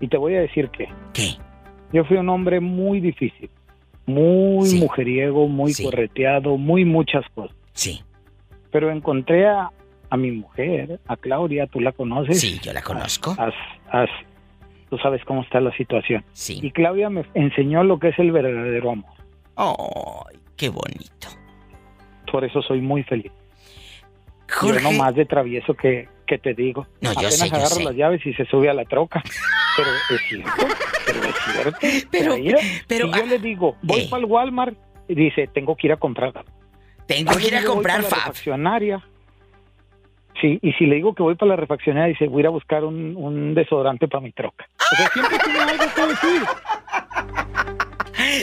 [0.00, 0.88] Y te voy a decir que...
[1.14, 1.36] ¿Qué?
[1.92, 3.50] Yo fui un hombre muy difícil
[4.12, 7.56] muy mujeriego, muy correteado, muy muchas cosas.
[7.72, 8.02] Sí.
[8.70, 9.70] Pero encontré a,
[10.16, 12.40] mi mujer, a Claudia, tú la conoces.
[12.40, 13.36] Sí, yo la conozco.
[14.88, 16.24] tú sabes cómo está la situación.
[16.32, 16.60] Sí.
[16.62, 19.12] Y Claudia me enseñó lo que es el verdadero amor.
[19.56, 21.28] ¡Ay, qué bonito!
[22.30, 23.32] Por eso soy muy feliz.
[24.48, 24.82] Jorge.
[24.82, 26.86] Yo no más de travieso que, que te digo.
[27.00, 27.84] No, yo Apenas sé, yo agarro sé.
[27.84, 29.20] las llaves y se sube a la troca.
[29.76, 30.50] Pero es cierto,
[31.06, 31.78] pero es cierto.
[32.10, 34.08] Pero- Mira, pero- y yo le digo, voy Eh.
[34.10, 34.76] para el Walmart
[35.08, 36.32] y dice, tengo que ir a comprar.
[37.06, 38.18] Tengo que ir a comprar Fab.
[38.18, 39.04] refaccionaria.
[40.40, 42.50] Sí, y si le digo que voy para la refaccionaria, dice, voy a ir a
[42.50, 44.66] buscar un, un desodorante para mi troca.
[44.92, 46.42] O sea, siempre tiene algo que decir.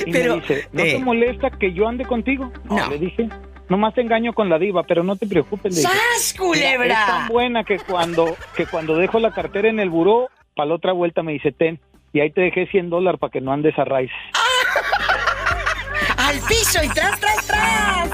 [0.06, 2.52] Y Pero, me dice, ¿no eh, te molesta que yo ande contigo?
[2.66, 2.90] No, No.
[2.90, 3.30] le dije,
[3.70, 5.74] nomás te engaño con la diva, pero no te preocupes.
[5.76, 7.06] Le dije, ¡Sas, "Mira, Es culebra!
[7.08, 10.92] tan buena que cuando, que cuando dejo la cartera en el buró, para la otra
[10.94, 11.80] vuelta me dice, ten,
[12.14, 14.12] y ahí te dejé 100 dólares para que no andes a raíz.
[16.18, 18.10] ¡Al piso y tras, tras, tras!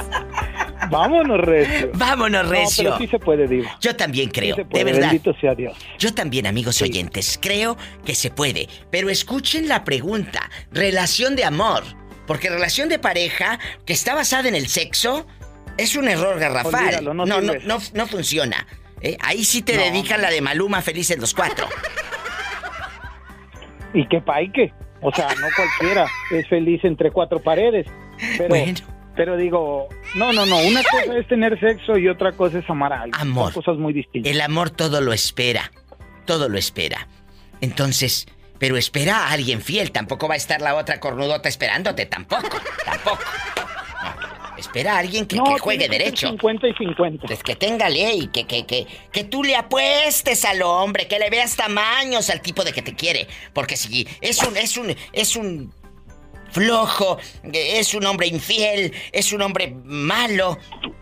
[0.90, 1.90] Vámonos, Recio.
[1.96, 2.84] Vámonos, No, recio.
[2.84, 3.76] pero sí se puede, diva.
[3.80, 5.02] Yo también Sí creo, de verdad.
[5.10, 5.76] Bendito sea Dios.
[5.98, 8.68] Yo también, amigos oyentes, creo que se puede.
[8.92, 10.50] Pero escuchen la pregunta.
[10.72, 11.84] Relación de amor.
[12.28, 15.26] Porque relación de pareja que está basada en el sexo
[15.78, 16.86] es un error garrafal.
[16.86, 17.66] Olvídalo, no no, no, sirve.
[17.68, 18.68] no, no funciona.
[19.02, 19.18] ¿eh?
[19.22, 21.68] Ahí sí te dedican la de Maluma Felices los Cuatro.
[23.94, 24.74] Y que paique.
[25.02, 27.86] O sea, no cualquiera es feliz entre cuatro paredes.
[28.38, 28.80] Pero, Bueno.
[29.16, 30.58] pero digo, no, no, no.
[30.60, 33.22] Una cosa es tener sexo y otra cosa es amar a alguien.
[33.22, 33.54] Amor.
[33.54, 34.32] Son cosas muy distintas.
[34.32, 35.72] El amor todo lo espera.
[36.26, 37.08] Todo lo espera.
[37.62, 38.26] Entonces,
[38.58, 39.92] pero espera a alguien fiel.
[39.92, 42.06] Tampoco va a estar la otra cornudota esperándote.
[42.08, 42.58] Tampoco.
[42.86, 43.20] Tampoco.
[44.04, 44.33] No.
[44.64, 46.30] Espera a alguien que, no, que juegue derecho.
[46.30, 47.28] 50 y 50.
[47.28, 51.30] Pues que tenga ley, que, que, que, que tú le apuestes al hombre, que le
[51.30, 53.28] veas tamaños al tipo de que te quiere.
[53.52, 55.74] Porque si es un, es un, es un
[56.54, 57.18] flojo,
[57.52, 60.58] es un hombre infiel, es un hombre malo,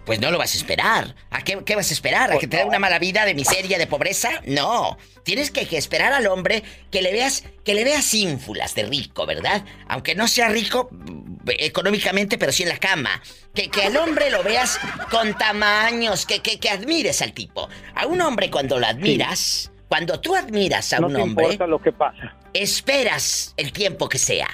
[0.06, 1.16] pues no lo vas a esperar.
[1.30, 2.32] ¿A qué, qué vas a esperar?
[2.32, 4.30] ¿A que te dé una mala vida de miseria, de pobreza?
[4.48, 4.98] No.
[5.24, 9.28] Tienes que, que esperar al hombre que le veas, que le veas ínfulas de rico,
[9.28, 9.64] ¿verdad?
[9.88, 10.90] Aunque no sea rico
[11.48, 13.22] económicamente, pero sí en la cama.
[13.54, 14.80] Que, que al hombre lo veas
[15.10, 17.70] con tamaños, que, que, que admires al tipo.
[17.96, 21.68] A un hombre cuando lo admiras, cuando tú admiras a no un te hombre, importa
[21.68, 22.36] lo que pasa.
[22.54, 24.48] esperas el tiempo que sea,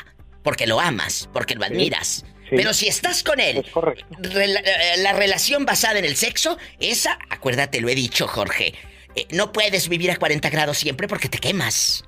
[0.44, 2.24] porque lo amas, porque lo admiras.
[2.50, 2.56] sí.
[2.56, 4.06] Pero si estás con él, Es correcto.
[4.40, 8.74] eh, la relación basada en el sexo, esa, acuérdate, lo he dicho, Jorge,
[9.16, 12.04] eh, no puedes vivir a 40 grados siempre porque te quemas.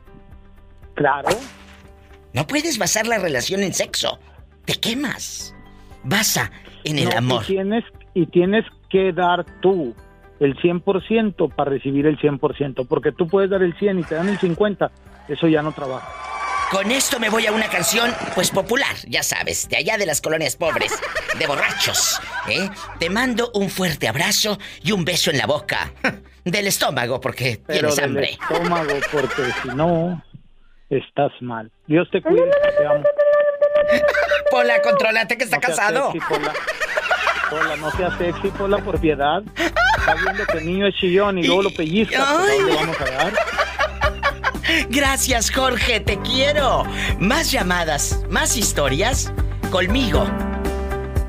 [0.95, 1.29] Claro.
[2.33, 4.19] No puedes basar la relación en sexo,
[4.69, 5.55] te quemas.
[6.03, 6.51] Basa
[6.83, 7.43] en el No, amor.
[7.43, 9.95] Y tienes, y tienes que dar tú
[10.39, 12.87] el 100% para recibir el 100%.
[12.87, 14.91] Porque tú puedes dar el 100 y te dan el 50.
[15.27, 16.07] Eso ya no trabaja.
[16.71, 20.21] Con esto me voy a una canción, pues popular, ya sabes, de allá de las
[20.21, 20.91] colonias pobres,
[21.39, 22.69] de borrachos, ¿eh?
[22.99, 25.91] Te mando un fuerte abrazo y un beso en la boca,
[26.45, 28.29] del estómago, porque Pero tienes del hambre.
[28.39, 30.23] estómago, porque si no,
[30.91, 31.71] estás mal.
[31.87, 32.51] Dios te cuide.
[32.77, 33.03] Te amo.
[34.51, 36.11] Pola, controlate que está No casado.
[36.11, 36.53] sexy, Pola.
[37.49, 39.41] Pola, no seas sexy, Pola, por piedad.
[39.55, 42.23] Estás viendo que el niño es chillón y luego lo pellizca.
[42.23, 42.57] ¿A Ay.
[42.59, 43.33] dónde vamos a dar?
[44.89, 46.83] Gracias, Jorge, te quiero.
[47.19, 49.31] Más llamadas, más historias,
[49.71, 50.27] conmigo,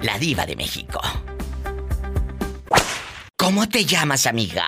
[0.02, 1.00] la diva de México.
[3.36, 4.64] ¿Cómo te llamas, amiga?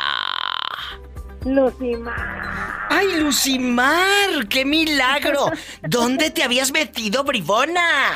[1.44, 2.86] Lucimar.
[2.90, 4.46] ¡Ay, Lucimar!
[4.48, 5.50] ¡Qué milagro!
[5.82, 8.10] ¿Dónde te habías metido, bribona?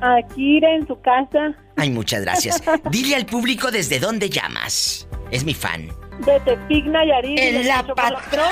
[0.00, 2.62] Aquí en su casa Ay, muchas gracias.
[2.90, 5.06] Dile al público desde dónde llamas.
[5.30, 5.88] Es mi fan.
[6.24, 7.38] de Tepic, Nayarit.
[7.38, 8.46] ¡En la patrona!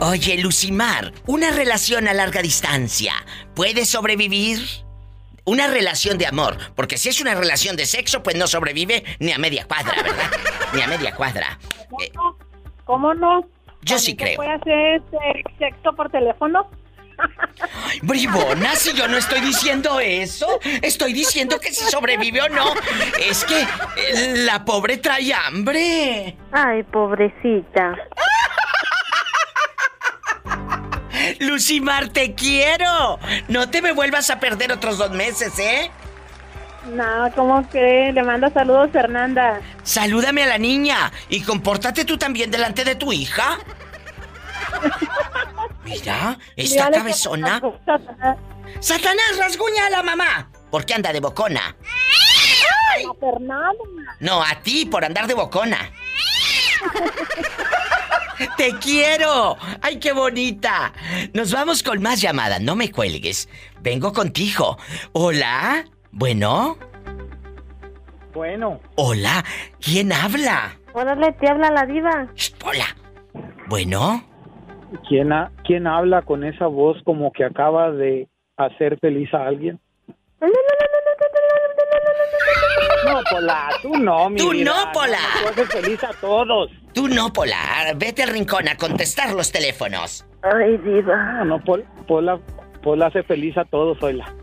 [0.00, 3.14] Oye, Lucimar, una relación a larga distancia,
[3.54, 4.60] ¿puede sobrevivir?
[5.48, 9.32] Una relación de amor, porque si es una relación de sexo, pues no sobrevive ni
[9.32, 10.30] a media cuadra, ¿verdad?
[10.74, 11.58] Ni a media cuadra.
[12.02, 12.12] Eh,
[12.84, 13.40] ¿Cómo no?
[13.80, 14.36] Yo sí ¿También se creo.
[14.36, 15.18] ¿Puede hacer este
[15.58, 16.68] sexo por teléfono?
[18.02, 22.74] Bribona, si yo no estoy diciendo eso, estoy diciendo que si sobrevive o no.
[23.18, 26.36] Es que eh, la pobre trae hambre.
[26.52, 27.96] Ay, pobrecita.
[31.40, 33.18] Lucimar, te quiero.
[33.48, 35.90] No te me vuelvas a perder otros dos meses, ¿eh?
[36.86, 38.12] No, ¿cómo que?
[38.12, 39.60] Le manda saludos Fernanda.
[39.82, 43.58] Salúdame a la niña y compórtate tú también delante de tu hija.
[45.84, 47.60] Mira, esta cabezona.
[48.80, 50.50] Satanás, rasguña a la mamá.
[50.70, 51.76] ¿Por qué anda de bocona?
[53.10, 54.16] A Fernanda.
[54.20, 55.90] No, a ti por andar de bocona.
[58.56, 59.56] ¡Te quiero!
[59.82, 60.92] ¡Ay, qué bonita!
[61.34, 63.48] Nos vamos con más llamadas, no me cuelgues.
[63.80, 64.76] Vengo contigo.
[65.12, 65.84] ¿Hola?
[66.12, 66.76] ¿Bueno?
[68.32, 69.44] Bueno, ¿Hola?
[69.80, 70.76] ¿Quién habla?
[70.92, 72.28] Órale, te habla la diva.
[72.34, 72.84] Shh, Hola.
[73.68, 74.24] ¿Bueno?
[75.08, 79.80] ¿quién, ha- ¿quién habla con esa voz como que acaba de hacer feliz a alguien?
[83.04, 84.64] No, Pola, tú no, mi Tú vida.
[84.84, 85.18] no, Pola.
[85.42, 86.70] Tú haces feliz a todos.
[86.98, 87.92] Tú no, Pola.
[87.94, 90.24] Vete al rincón a contestar los teléfonos.
[90.42, 91.14] Ay, diva.
[91.34, 92.40] No, no, Pol- Pola,
[92.82, 94.34] Pola hace feliz a todos, oíla.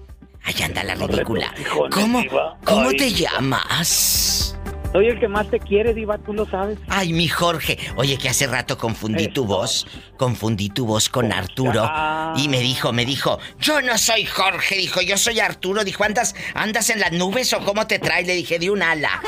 [0.42, 1.54] Ahí anda la ridícula.
[1.92, 2.24] ¿Cómo,
[2.64, 4.58] cómo Ay, te llamas?
[4.94, 6.78] Soy el que más te quiere, Diva, tú lo sabes.
[6.88, 7.78] Ay, mi Jorge.
[7.98, 9.86] Oye, que hace rato confundí tu voz.
[10.16, 11.92] Confundí tu voz con Arturo.
[12.38, 14.78] Y me dijo, me dijo, yo no soy Jorge.
[14.78, 15.84] Dijo, yo soy Arturo.
[15.84, 18.24] Dijo, ¿andas, andas en las nubes o cómo te trae?
[18.24, 19.22] Le dije, de un ala.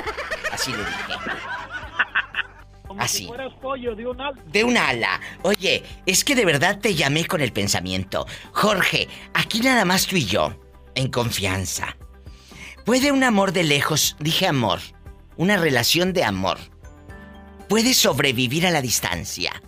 [0.53, 0.93] Así le dije.
[2.97, 3.17] Como Así.
[3.19, 4.41] si fueras pollo de un alto.
[4.47, 5.21] De un ala.
[5.43, 8.25] Oye, es que de verdad te llamé con el pensamiento.
[8.53, 10.55] Jorge, aquí nada más tú y yo,
[10.95, 11.95] en confianza.
[12.85, 14.79] ¿Puede un amor de lejos, dije amor,
[15.35, 16.57] una relación de amor,
[17.69, 19.61] puede sobrevivir a la distancia?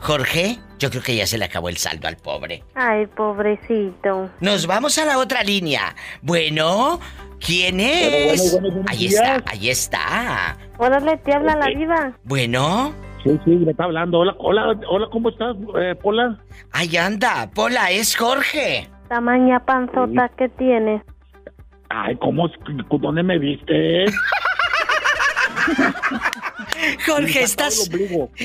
[0.00, 2.62] Jorge, yo creo que ya se le acabó el saldo al pobre.
[2.74, 4.30] Ay, pobrecito.
[4.40, 5.96] Nos vamos a la otra línea.
[6.22, 7.00] Bueno,
[7.40, 8.52] ¿quién es?
[8.52, 9.12] Bueno, bueno, ahí días.
[9.14, 10.56] está, ahí está.
[10.78, 12.12] Órale, te habla la diva.
[12.24, 14.20] Bueno, Sí, sí, me está hablando.
[14.20, 16.38] Hola, hola, hola, ¿cómo estás, eh, Pola?
[16.70, 17.50] ahí anda.
[17.52, 18.88] Pola, es Jorge.
[19.08, 21.02] Tamaña panzota que tiene.
[21.88, 22.46] Ay, ¿cómo?
[22.46, 22.52] es?
[22.88, 24.04] ¿Dónde me viste?
[27.06, 27.90] Jorge, estás,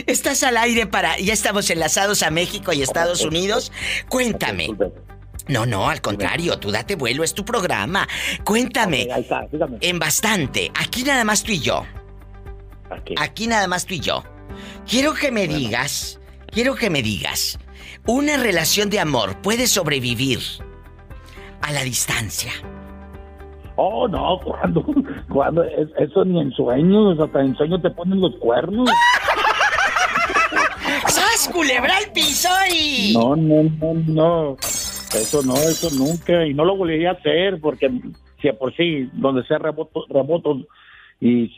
[0.08, 1.18] estás al aire para...
[1.20, 3.72] Ya estamos enlazados a México y Estados Unidos.
[4.10, 4.70] Cuéntame.
[5.52, 8.08] No, no, al contrario, tú date vuelo, es tu programa.
[8.46, 9.08] Cuéntame.
[9.14, 9.78] Ahí está, dígame.
[9.82, 10.72] En bastante.
[10.80, 11.84] Aquí nada más tú y yo.
[12.90, 13.16] Aquí.
[13.20, 14.24] Aquí nada más tú y yo.
[14.88, 16.20] Quiero que me digas,
[16.52, 17.60] quiero que me digas,
[18.06, 20.40] ¿una relación de amor puede sobrevivir
[21.62, 22.52] a la distancia?
[23.76, 24.86] Oh, no, cuando,
[25.30, 28.90] cuando, es- eso ni en sueños, hasta en sueños te ponen los cuernos.
[31.08, 33.14] ¡Sas, culebra al piso y...
[33.14, 34.58] No, no, no, no.
[35.14, 36.46] Eso no, eso nunca.
[36.46, 37.90] Y no lo volvería a hacer porque
[38.42, 40.60] si de por sí, donde sea remoto, remoto
[41.20, 41.56] y,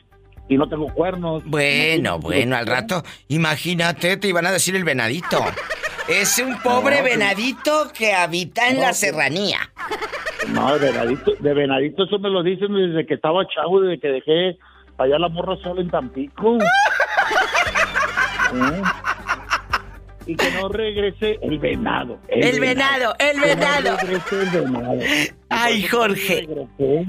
[0.50, 1.44] y no tengo cuernos.
[1.46, 5.40] Bueno, bueno, al rato, imagínate, te iban a decir el venadito.
[6.10, 9.60] Es un pobre No, pues- venadito que habita en No, la pues- serranía.
[10.50, 14.08] No, de venadito, de venadito eso me lo dicen desde que estaba chavo, desde que
[14.10, 14.58] dejé
[14.98, 16.58] allá la morra sola en Tampico.
[18.54, 18.82] ¿Eh?
[20.26, 22.20] Y que no regrese el venado.
[22.30, 23.98] El venado, el Que no venado.
[23.98, 25.00] regrese el venado.
[25.50, 26.48] Ay, Jorge.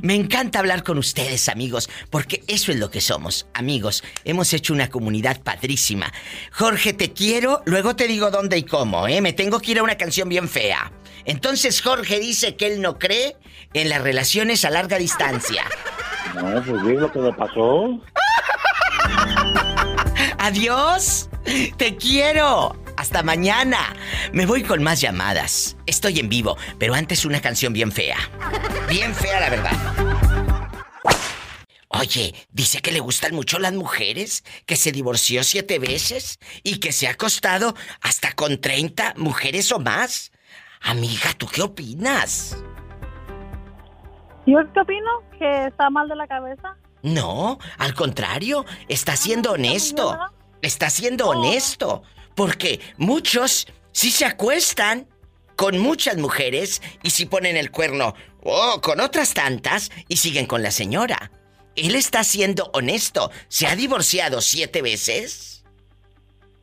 [0.02, 4.02] Me encanta hablar con ustedes, amigos, porque eso es lo que somos, amigos.
[4.24, 6.12] Hemos hecho una comunidad padrísima.
[6.52, 9.20] Jorge, te quiero, luego te digo dónde y cómo, ¿eh?
[9.20, 10.92] Me tengo que ir a una canción bien fea.
[11.24, 13.36] Entonces Jorge dice que él no cree
[13.72, 15.64] en las relaciones a larga distancia.
[16.34, 17.98] No, pues vi lo que me pasó.
[20.38, 21.30] Adiós,
[21.78, 22.76] te quiero.
[22.96, 23.94] Hasta mañana.
[24.32, 25.76] Me voy con más llamadas.
[25.86, 28.16] Estoy en vivo, pero antes una canción bien fea.
[28.88, 29.72] Bien fea, la verdad.
[31.88, 36.90] Oye, dice que le gustan mucho las mujeres, que se divorció siete veces y que
[36.90, 40.32] se ha acostado hasta con 30 mujeres o más.
[40.80, 42.56] Amiga, ¿tú qué opinas?
[44.46, 45.10] ¿Yo qué opino?
[45.38, 46.76] ¿Que está mal de la cabeza?
[47.02, 50.18] No, al contrario, está siendo honesto.
[50.62, 52.02] Está siendo honesto.
[52.34, 55.06] Porque muchos sí se acuestan
[55.56, 60.62] con muchas mujeres y si ponen el cuerno oh, con otras tantas y siguen con
[60.62, 61.30] la señora.
[61.76, 63.30] Él está siendo honesto.
[63.48, 65.64] Se ha divorciado siete veces.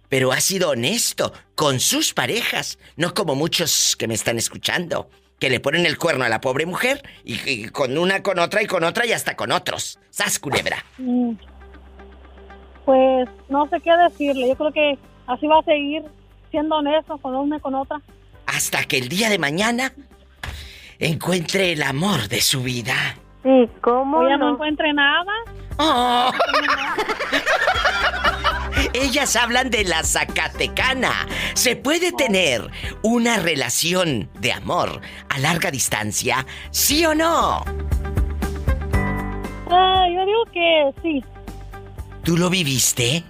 [0.09, 5.09] Pero ha sido honesto con sus parejas, no como muchos que me están escuchando,
[5.39, 8.67] que le ponen el cuerno a la pobre mujer y, con una, con otra y
[8.67, 9.99] con otra y hasta con otros.
[10.09, 10.83] ¡Sas, culebra!
[10.97, 11.31] Mm.
[12.83, 14.49] Pues no sé qué decirle.
[14.49, 16.03] Yo creo que así va a seguir
[16.49, 18.01] siendo honesto con una y con otra.
[18.45, 19.93] Hasta que el día de mañana
[20.99, 22.95] encuentre el amor de su vida.
[23.43, 24.53] ¿Y cómo O ya no no?
[24.53, 25.31] encuentre nada.
[25.77, 26.31] Oh.
[28.93, 31.27] Ellas hablan de la Zacatecana.
[31.53, 32.69] ¿Se puede tener
[33.03, 36.45] una relación de amor a larga distancia?
[36.71, 37.63] ¿Sí o no?
[39.69, 41.23] Ah, yo digo que sí.
[42.23, 43.23] ¿Tú lo viviste?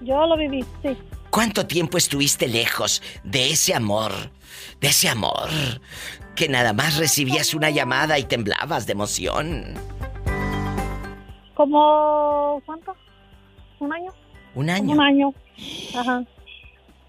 [0.00, 0.96] Yo lo viví, sí.
[1.30, 4.12] ¿Cuánto tiempo estuviste lejos de ese amor?
[4.80, 5.50] De ese amor
[6.38, 9.74] que nada más recibías una llamada y temblabas de emoción.
[11.54, 12.94] Como, ¿cuánto?
[13.80, 14.12] ¿Un año?
[14.54, 14.92] Un año.
[14.92, 15.34] un año.
[15.96, 16.22] Ajá.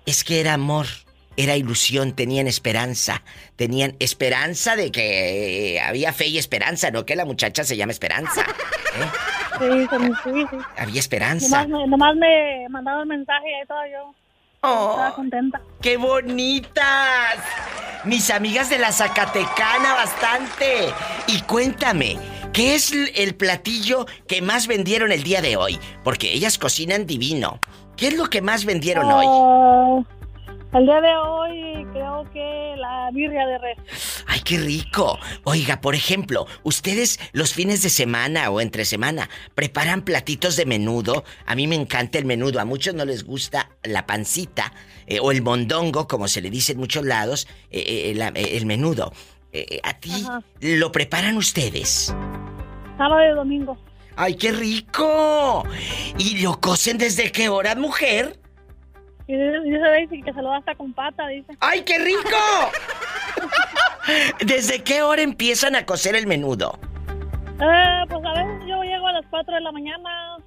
[0.07, 0.87] Es que era amor,
[1.37, 3.21] era ilusión, tenían esperanza.
[3.55, 8.41] Tenían esperanza de que había fe y esperanza, no que la muchacha se llama Esperanza.
[8.41, 9.38] ¿eh?
[9.59, 10.57] Sí, sí, sí, sí.
[10.77, 11.65] Había esperanza.
[11.65, 14.15] Nomás me, nomás me mandaron mensaje y ahí todo yo.
[14.61, 14.91] Oh.
[14.91, 15.61] Estaba contenta.
[15.81, 17.37] ¡Qué bonitas!
[18.05, 20.93] mis amigas de la Zacatecana bastante.
[21.27, 22.17] Y cuéntame,
[22.53, 25.79] ¿qué es el platillo que más vendieron el día de hoy?
[26.03, 27.59] Porque ellas cocinan divino.
[27.97, 30.05] ¿Qué es lo que más vendieron hoy?
[30.71, 34.23] El día de hoy creo que la birria de res.
[34.27, 35.17] ¡Ay, qué rico!
[35.43, 41.23] Oiga, por ejemplo, ustedes los fines de semana o entre semana preparan platitos de menudo.
[41.47, 44.71] A mí me encanta el menudo, a muchos no les gusta la pancita
[45.07, 48.65] eh, o el mondongo, como se le dice en muchos lados, eh, eh, la- el
[48.67, 49.11] menudo.
[49.81, 50.43] ¿A ti Ajá.
[50.61, 52.13] lo preparan ustedes?
[52.95, 53.75] Sábado y domingo.
[54.15, 55.63] ¡Ay, qué rico!
[56.19, 58.39] ¿Y lo cocen desde qué hora, mujer?
[59.29, 61.55] Y dice Daisy que se lo da hasta con pata, dice.
[61.59, 62.71] ¡Ay, qué rico!
[64.43, 66.79] ¿Desde qué hora empiezan a cocer el menudo?
[67.61, 70.37] Eh, pues a veces yo llego a las 4 de la mañana.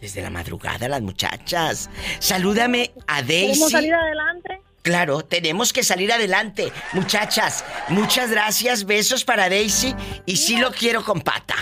[0.00, 1.88] Desde la madrugada, las muchachas.
[2.18, 3.70] Salúdame a Daisy.
[3.70, 4.60] salir adelante.
[4.84, 6.70] Claro, tenemos que salir adelante.
[6.92, 8.84] Muchachas, muchas gracias.
[8.84, 9.94] Besos para Daisy.
[10.26, 11.54] Y sí lo quiero con pata.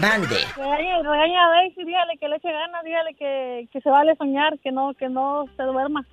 [0.00, 0.38] Mande.
[0.56, 4.58] Regaña, regaña a Daisy, dígale que le eche ganas, dígale que, que se vale soñar,
[4.64, 6.06] que no, que no se duerma.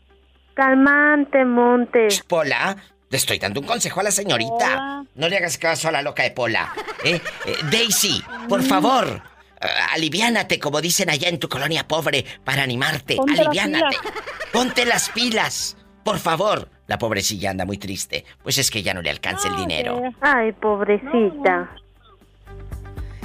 [0.53, 2.09] Calmante, monte.
[2.27, 2.75] Pola,
[3.09, 4.53] le estoy dando un consejo a la señorita.
[4.73, 5.05] Hola.
[5.15, 6.73] No le hagas caso a la loca de Pola.
[7.05, 7.21] ¿eh?
[7.45, 9.21] Eh, Daisy, por favor,
[9.61, 13.15] eh, aliviánate, como dicen allá en tu colonia pobre, para animarte.
[13.15, 13.97] Ponte las aliviánate.
[13.97, 14.13] pilas.
[14.51, 15.77] Ponte las pilas.
[16.03, 16.67] Por favor.
[16.87, 18.25] La pobrecilla anda muy triste.
[18.43, 20.01] Pues es que ya no le alcanza el dinero.
[20.21, 21.69] Ay, pobrecita.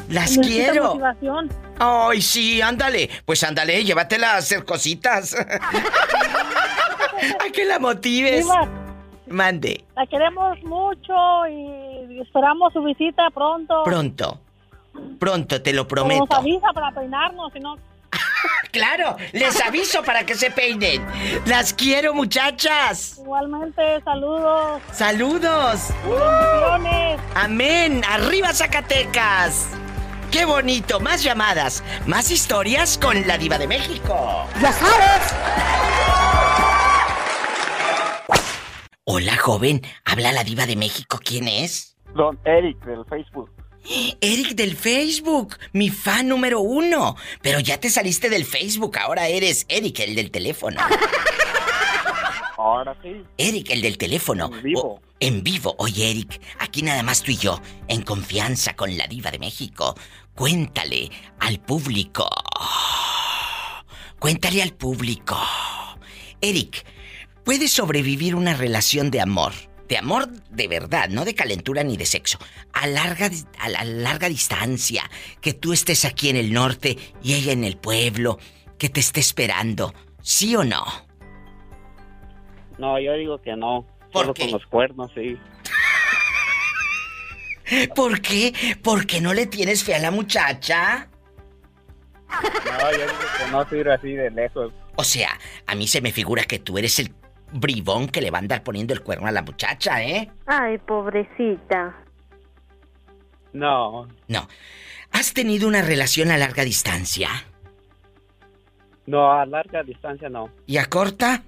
[0.08, 0.94] Las quiero.
[0.94, 1.50] motivación.
[1.78, 3.10] Ay, sí, ándale.
[3.24, 5.34] Pues ándale, llévatela a hacer cositas.
[7.40, 8.46] a que la motives.
[9.26, 9.84] Mande.
[9.94, 11.12] la queremos mucho
[11.50, 13.82] y esperamos su visita pronto.
[13.84, 14.40] Pronto.
[15.18, 16.34] Pronto, te lo Nos prometo.
[16.34, 17.76] avisa para peinarnos, si no...
[18.70, 21.04] Claro, les aviso para que se peinen.
[21.46, 23.18] Las quiero, muchachas.
[23.18, 24.82] Igualmente, saludos.
[24.92, 25.88] Saludos.
[26.04, 27.20] Bendiciones.
[27.34, 28.02] Amén.
[28.08, 29.68] Arriba, Zacatecas.
[30.30, 31.00] Qué bonito.
[31.00, 34.46] Más llamadas, más historias con la diva de México.
[34.60, 35.34] Ya sabes.
[39.04, 39.80] Hola, joven.
[40.04, 41.18] Habla la diva de México.
[41.24, 41.96] ¿Quién es?
[42.14, 43.50] Don Eric del Facebook.
[44.20, 47.16] Eric del Facebook, mi fan número uno.
[47.42, 50.80] Pero ya te saliste del Facebook, ahora eres Eric, el del teléfono.
[52.56, 53.22] Ahora sí.
[53.36, 54.50] Eric, el del teléfono.
[54.52, 54.80] En vivo.
[54.82, 55.74] O- en vivo.
[55.78, 59.94] Oye, Eric, aquí nada más tú y yo, en confianza con la diva de México.
[60.34, 61.10] Cuéntale
[61.40, 62.28] al público.
[64.18, 65.36] Cuéntale al público.
[66.40, 66.84] Eric,
[67.44, 69.52] ¿puedes sobrevivir una relación de amor?
[69.88, 72.38] De amor de verdad, no de calentura ni de sexo.
[72.72, 75.10] A larga, a la larga distancia.
[75.40, 78.38] Que tú estés aquí en el norte y ella en el pueblo.
[78.78, 79.94] Que te esté esperando.
[80.20, 80.84] ¿Sí o no?
[82.78, 83.86] No, yo digo que no.
[84.12, 84.42] ¿Por Solo qué?
[84.42, 85.38] con los cuernos, sí.
[87.94, 88.52] ¿Por qué?
[88.82, 91.08] ¿Porque no le tienes fe a la muchacha?
[92.30, 94.72] No, yo digo que no sirve así de lejos.
[94.96, 97.10] O sea, a mí se me figura que tú eres el
[97.52, 100.30] bribón que le va a andar poniendo el cuerno a la muchacha, ¿eh?
[100.46, 101.94] Ay, pobrecita.
[103.52, 104.48] No, No.
[105.10, 107.30] ¿Has tenido una relación a larga distancia?
[109.06, 110.50] no, a larga distancia no.
[110.66, 111.42] ¿Y a corta?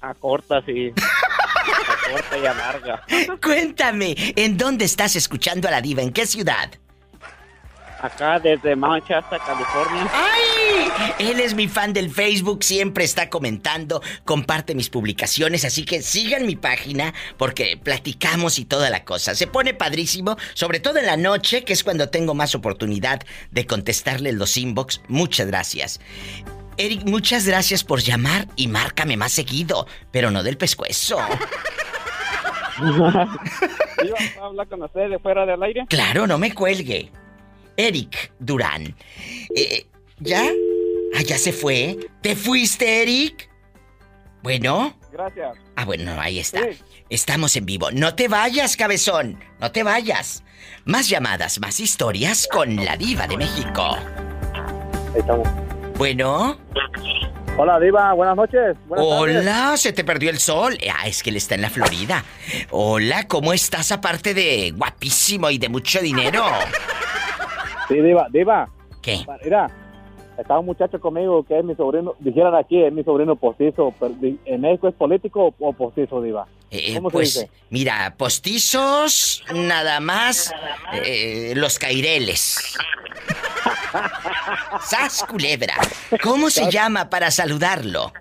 [0.00, 0.92] A corta sí.
[0.96, 3.02] A corta y a larga.
[3.40, 6.02] Cuéntame, ¿en dónde estás escuchando a la diva?
[6.02, 6.70] ¿En qué ciudad?
[8.00, 10.10] Acá desde Manchester, California.
[10.12, 10.65] ¡Ay!
[11.18, 16.46] Él es mi fan del Facebook, siempre está comentando, comparte mis publicaciones, así que sigan
[16.46, 19.34] mi página porque platicamos y toda la cosa.
[19.34, 23.20] Se pone padrísimo, sobre todo en la noche, que es cuando tengo más oportunidad
[23.50, 25.00] de contestarle los inbox.
[25.08, 26.00] Muchas gracias.
[26.78, 31.18] Eric, muchas gracias por llamar y márcame más seguido, pero no del pescuezo.
[32.78, 33.38] ¿Iba
[34.40, 35.86] a hablar con usted de fuera del aire?
[35.88, 37.10] Claro, no me cuelgue.
[37.76, 38.94] Eric Durán.
[39.54, 39.86] Eh,
[40.18, 40.44] ¿Ya?
[41.14, 41.98] Ah, ya se fue.
[42.22, 43.50] ¿Te fuiste, Eric?
[44.42, 44.94] Bueno.
[45.12, 45.56] Gracias.
[45.76, 46.60] Ah, bueno, ahí está.
[46.60, 46.78] Sí.
[47.08, 47.90] Estamos en vivo.
[47.90, 49.38] No te vayas, cabezón.
[49.60, 50.42] No te vayas.
[50.84, 53.96] Más llamadas, más historias con la diva de México.
[55.14, 55.48] Ahí estamos.
[55.96, 56.58] Bueno.
[57.58, 58.12] Hola, Diva.
[58.12, 58.76] Buenas noches.
[58.86, 59.36] Buenas tardes.
[59.38, 60.76] Hola, se te perdió el sol.
[60.94, 62.22] Ah, es que él está en la Florida.
[62.70, 66.44] Hola, ¿cómo estás aparte de guapísimo y de mucho dinero?
[67.88, 68.26] Sí, Diva.
[68.30, 68.68] Diva.
[69.00, 69.24] ¿Qué?
[69.42, 69.70] Mira,
[70.38, 72.14] está un muchacho conmigo que es mi sobrino.
[72.20, 73.92] Dijeran aquí, es mi sobrino postizo.
[73.98, 74.14] pero
[74.44, 76.46] ¿En México es político o postizo, Diva?
[76.70, 77.50] Eh, ¿Cómo se pues, dice?
[77.70, 80.52] mira, postizos, nada más,
[81.04, 82.76] eh, los caireles.
[84.82, 85.74] ¡Sas, culebra!
[86.22, 88.12] ¿Cómo se llama para saludarlo?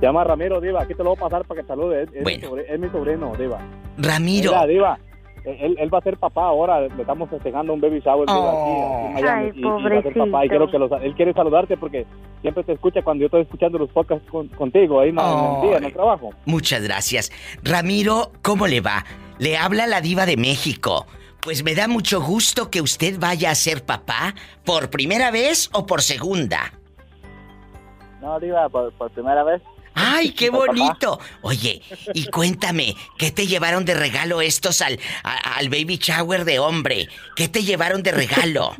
[0.00, 0.82] Se llama Ramiro, Diva.
[0.82, 2.02] Aquí te lo voy a pasar para que salude.
[2.02, 2.48] Es, es mi, Bueno.
[2.48, 3.60] sobre- es mi sobrino, Diva.
[3.98, 4.50] Ramiro.
[4.52, 4.98] Mira, Diva.
[5.44, 6.80] Él, él va a ser papá ahora.
[6.80, 9.28] Le estamos festejando un baby shower Diva, aquí, aquí en Miami.
[9.28, 10.24] Ay, y, y va a ser papá.
[10.24, 10.48] Y pobrecito.
[10.48, 12.06] quiero que los- él quiere saludarte porque
[12.40, 15.78] siempre te escucha cuando yo estoy escuchando los podcasts con- contigo ahí en el día,
[15.78, 16.30] en el trabajo.
[16.44, 17.32] Muchas gracias.
[17.62, 19.04] Ramiro, ¿cómo le va?
[19.38, 21.06] Le habla la diva de México.
[21.40, 24.34] Pues me da mucho gusto que usted vaya a ser papá
[24.64, 26.72] por primera vez o por segunda.
[28.20, 29.60] No, Diva, por, por primera vez.
[29.94, 31.18] ¡Ay, qué bonito!
[31.42, 31.82] Oye,
[32.14, 37.08] y cuéntame, ¿qué te llevaron de regalo estos al, a- al baby shower de hombre?
[37.36, 38.74] ¿Qué te llevaron de regalo?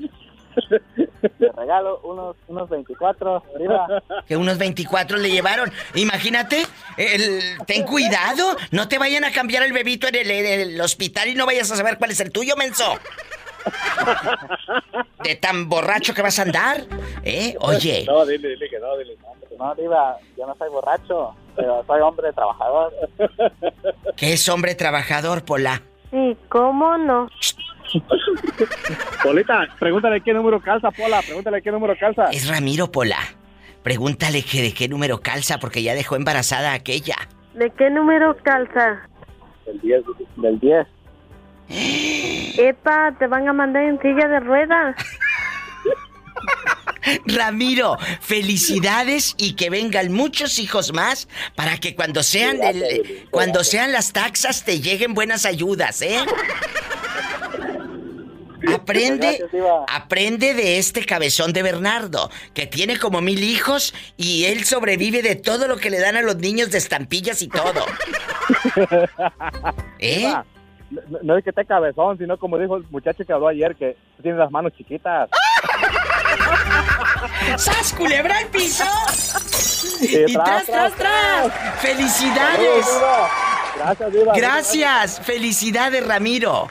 [1.38, 3.86] Te regalo unos, unos 24, Diva.
[4.26, 5.72] Que unos 24 le llevaron.
[5.94, 10.80] Imagínate, el- ten cuidado, no te vayan a cambiar el bebito en el, en el
[10.80, 12.98] hospital y no vayas a saber cuál es el tuyo, menso.
[15.24, 16.84] De tan borracho que vas a andar,
[17.22, 17.56] ¿eh?
[17.60, 19.16] Oye, No, dile, dile que no, dile.
[19.58, 22.92] No, Diva, yo no soy borracho, pero soy hombre trabajador.
[24.16, 25.82] ¿qué es hombre trabajador, Pola?
[26.10, 27.28] Sí, ¿cómo no?
[29.22, 32.30] Polita, pregúntale qué número calza, Pola, pregúntale qué número calza.
[32.30, 33.18] Es Ramiro Pola.
[33.82, 37.16] Pregúntale que de qué número calza porque ya dejó embarazada a aquella.
[37.54, 39.08] ¿De qué número calza?
[39.66, 40.04] Del 10,
[40.36, 40.86] del 10.
[41.74, 44.96] Epa, te van a mandar en silla de ruedas.
[47.26, 53.90] Ramiro, felicidades y que vengan muchos hijos más para que cuando sean el- cuando sean
[53.92, 56.18] las taxas te lleguen buenas ayudas, ¿eh?
[58.72, 59.50] Aprende, Gracias,
[59.88, 65.34] aprende de este cabezón de Bernardo, que tiene como mil hijos y él sobrevive de
[65.34, 67.84] todo lo que le dan a los niños de estampillas y todo.
[69.98, 70.32] ¿Eh?
[71.08, 73.96] No, no es que esté cabezón, sino como dijo el muchacho que habló ayer, que
[74.20, 75.30] tiene las manos chiquitas.
[77.56, 78.84] ¡Sas, culebra al piso!
[80.00, 81.52] Y tras, tras, tras.
[81.80, 82.86] ¡Felicidades!
[83.76, 84.32] Gracias, Diva.
[84.34, 86.68] Gracias, felicidades Ramiro.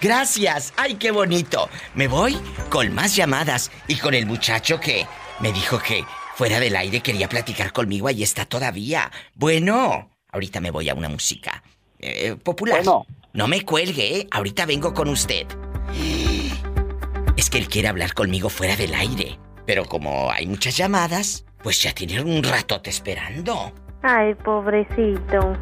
[0.00, 1.68] Gracias, ay qué bonito.
[1.94, 2.36] Me voy
[2.68, 5.06] con más llamadas y con el muchacho que
[5.40, 6.04] me dijo que
[6.34, 9.10] fuera del aire quería platicar conmigo, ahí está todavía.
[9.34, 11.62] Bueno, ahorita me voy a una música
[11.98, 12.84] eh, popular.
[12.84, 13.06] Bueno.
[13.34, 14.28] No me cuelgue, ¿eh?
[14.30, 15.48] ahorita vengo con usted.
[17.36, 21.82] Es que él quiere hablar conmigo fuera del aire, pero como hay muchas llamadas, pues
[21.82, 23.72] ya tiene un ratote esperando.
[24.02, 25.56] Ay, pobrecito.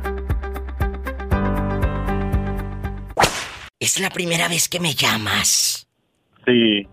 [3.80, 5.88] Es la primera vez que me llamas.
[6.44, 6.86] Sí,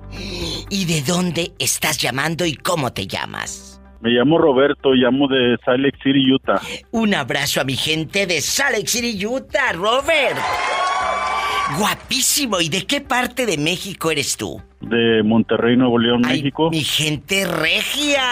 [0.70, 3.69] ¿Y de dónde estás llamando y cómo te llamas?
[4.02, 6.62] Me llamo Roberto, llamo de Salt Lake City, Utah.
[6.92, 10.38] Un abrazo a mi gente de Salt Lake City, Utah, Robert.
[11.78, 12.60] Guapísimo.
[12.62, 14.62] ¿Y de qué parte de México eres tú?
[14.82, 16.70] De Monterrey, Nuevo León, Ay, México.
[16.72, 18.24] mi gente regia.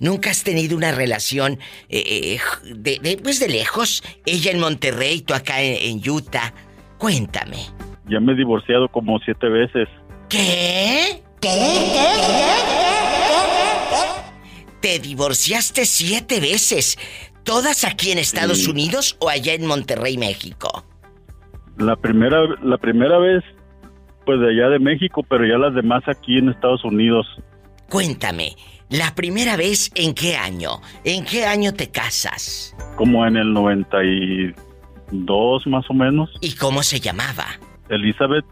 [0.00, 2.40] ¿Nunca has tenido una relación eh, eh,
[2.74, 4.04] de, de- pues de lejos?
[4.26, 6.52] Ella en Monterrey, tú acá en, en Utah.
[6.98, 7.56] Cuéntame.
[8.08, 9.88] Ya me he divorciado como siete veces.
[10.28, 11.20] ¿Qué?
[14.82, 16.98] Te divorciaste siete veces.
[17.44, 18.70] ¿Todas aquí en Estados Sí.
[18.70, 20.84] Unidos o allá en Monterrey, México?
[21.78, 23.42] La primera, la primera vez,
[24.26, 27.26] pues de allá de México, pero ya las demás aquí en Estados Unidos.
[27.88, 28.54] Cuéntame,
[28.90, 30.80] ¿la primera vez en qué año?
[31.04, 32.74] ¿En qué año te casas?
[32.96, 36.30] Como en el 92 más o menos.
[36.40, 37.46] ¿Y cómo se llamaba?
[37.88, 38.44] Elizabeth,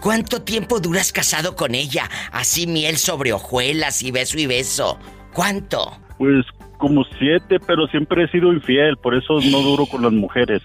[0.00, 2.08] ¿Cuánto tiempo duras casado con ella?
[2.30, 4.96] Así miel sobre hojuelas y beso y beso.
[5.32, 5.92] ¿Cuánto?
[6.18, 6.44] pues
[6.78, 10.62] como siete, pero siempre he sido infiel, por eso no duro con las mujeres.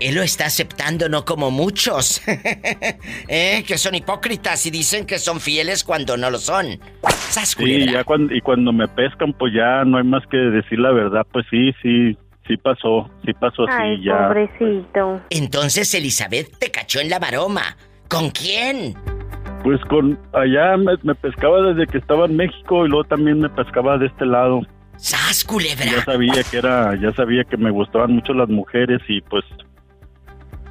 [0.00, 2.20] Él lo está aceptando, no como muchos.
[3.28, 3.62] ¿Eh?
[3.66, 6.80] Que son hipócritas y dicen que son fieles cuando no lo son.
[7.08, 10.78] ¡Sas, Sí, ya cuando, y cuando me pescan, pues ya no hay más que decir
[10.80, 12.16] la verdad, pues sí, sí,
[12.48, 14.28] sí pasó, sí pasó así, Ay, ya.
[14.28, 15.20] pobrecito.
[15.30, 17.76] Entonces Elizabeth te cachó en la maroma.
[18.08, 18.94] ¿Con quién?
[19.64, 23.48] Pues con allá me, me pescaba desde que estaba en México y luego también me
[23.48, 24.60] pescaba de este lado.
[24.96, 25.86] ¡Sas, culebra!
[25.86, 29.44] Ya sabía que era, ya sabía que me gustaban mucho las mujeres y pues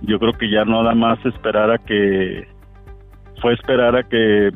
[0.03, 2.47] yo creo que ya nada más esperar a que
[3.41, 4.51] fue esperar a que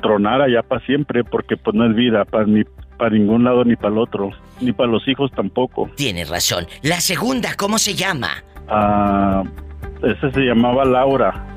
[0.00, 2.64] tronara ya para siempre porque pues no es vida para ni
[2.98, 5.90] para ningún lado ni para el otro ni para los hijos tampoco.
[5.96, 6.66] Tienes razón.
[6.82, 8.28] La segunda, ¿cómo se llama?
[8.68, 9.42] Ah,
[10.02, 11.55] ese se llamaba Laura.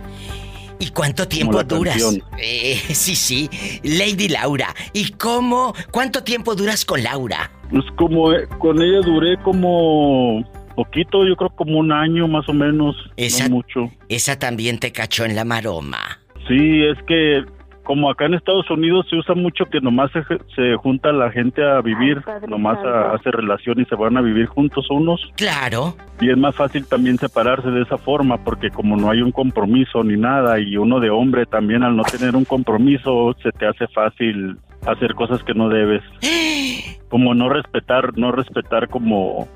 [0.80, 2.18] ¿Y cuánto tiempo duras?
[2.38, 3.50] Eh, sí, sí.
[3.84, 4.74] Lady Laura.
[4.94, 5.74] ¿Y cómo?
[5.92, 7.52] ¿Cuánto tiempo duras con Laura?
[7.70, 10.44] Pues como eh, con ella duré como
[10.76, 13.92] poquito, yo creo como un año más o menos, Esa- no mucho.
[14.08, 16.20] Esa también te cachó en la maroma.
[16.48, 17.44] Sí, es que
[17.90, 20.22] como acá en Estados Unidos se usa mucho que nomás se,
[20.56, 24.46] se junta la gente a vivir, nomás a- hace relación y se van a vivir
[24.46, 25.20] juntos unos.
[25.36, 25.96] Claro.
[26.22, 30.04] Y es más fácil también separarse de esa forma porque como no hay un compromiso
[30.04, 33.88] ni nada y uno de hombre también al no tener un compromiso se te hace
[33.88, 36.04] fácil hacer cosas que no debes.
[37.10, 39.48] Como no respetar, no respetar como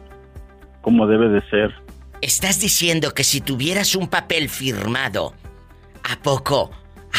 [0.81, 1.71] como debe de ser.
[2.21, 5.34] Estás diciendo que si tuvieras un papel firmado,
[6.03, 6.71] ¿a poco,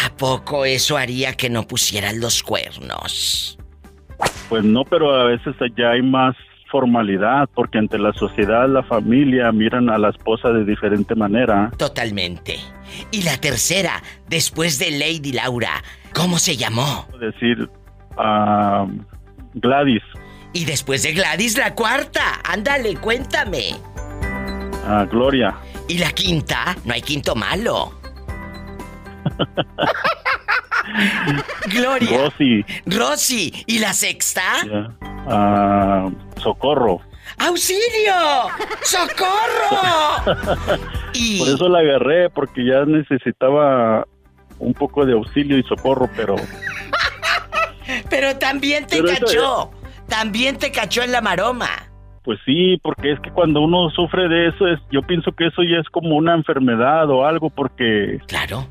[0.05, 3.59] a poco eso haría que no pusieras los cuernos?
[4.49, 6.35] Pues no, pero a veces ya hay más
[6.71, 11.71] formalidad porque entre la sociedad, la familia miran a la esposa de diferente manera.
[11.79, 12.57] Totalmente.
[13.13, 15.83] Y la tercera, después de Lady Laura,
[16.15, 17.07] ¿cómo se llamó?
[17.21, 17.69] Decir
[18.17, 18.87] a
[19.55, 20.03] Gladys,
[20.53, 22.41] Y después de Gladys, la cuarta.
[22.45, 23.77] Ándale, cuéntame.
[24.87, 25.55] a Gloria,
[25.89, 27.93] Y la quinta, no hay quinto malo.
[31.72, 32.18] Gloria.
[32.18, 33.53] Rosy, Rosy.
[33.66, 34.43] ¿Y la sexta?
[34.66, 34.89] ya,
[35.26, 36.11] a
[36.41, 37.01] Socorro.
[37.39, 38.12] ¡Auxilio!
[38.82, 40.39] ¡Socorro!
[41.14, 44.07] Y- Por eso la agarré, porque ya necesitaba
[44.59, 46.35] un poco de auxilio y socorro, pero
[48.11, 49.70] Pero también te Pero cachó.
[50.09, 51.68] También te cachó en la maroma.
[52.24, 55.62] pues sí, porque es que cuando uno sufre de eso, es, yo pienso que eso
[55.62, 58.66] ya es como una enfermedad o algo, porque Claro.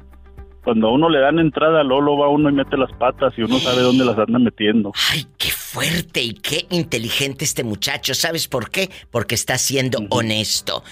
[0.63, 3.59] Cuando a uno le dan entrada, Lolo va uno y mete las patas y uno
[3.59, 4.91] sabe dónde las anda metiendo.
[5.11, 8.13] Ay, qué fuerte y qué inteligente este muchacho.
[8.13, 8.89] ¿Sabes por qué?
[9.11, 10.83] Porque está siendo honesto.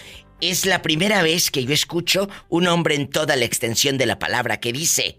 [0.42, 4.20] Es la primera vez que yo escucho un hombre en toda la extensión de la
[4.20, 5.18] palabra que dice,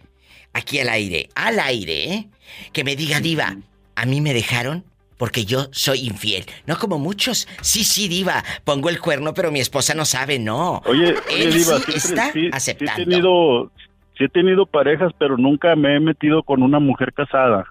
[0.53, 2.29] aquí al aire, al aire, ¿eh?
[2.73, 3.57] que me diga, diva,
[3.95, 4.85] a mí me dejaron
[5.17, 6.45] porque yo soy infiel.
[6.67, 7.47] No como muchos.
[7.61, 10.83] Sí, sí, diva, pongo el cuerno, pero mi esposa no sabe, no.
[10.85, 13.03] Oye, oye, Él Diva, sí siempre- está sí- sí aceptando.
[13.03, 13.73] he tenido,
[14.17, 17.67] sí he tenido parejas, pero nunca me he metido con una mujer casada.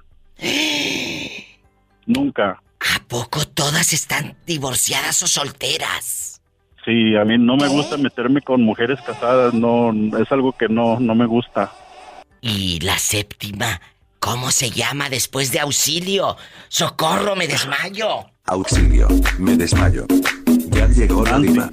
[2.05, 2.61] Nunca.
[2.79, 6.41] ¿A poco todas están divorciadas o solteras?
[6.83, 10.99] Sí, a mí no me gusta meterme con mujeres casadas, no, es algo que no,
[10.99, 11.71] no me gusta.
[12.41, 13.79] Y la séptima,
[14.19, 16.37] ¿cómo se llama después de auxilio?
[16.69, 18.25] ¡Socorro, me desmayo!
[18.45, 20.07] Auxilio, me desmayo.
[20.71, 21.69] Ya llegó la.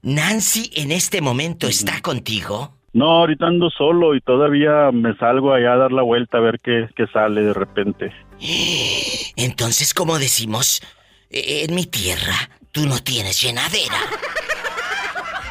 [0.00, 2.78] Nancy en este momento está contigo.
[2.92, 6.58] No, ahorita ando solo y todavía me salgo allá a dar la vuelta a ver
[6.62, 8.12] qué, qué sale de repente.
[9.36, 10.82] Entonces, como decimos,
[11.30, 12.34] eh, en mi tierra,
[12.70, 13.96] tú no tienes llenadera.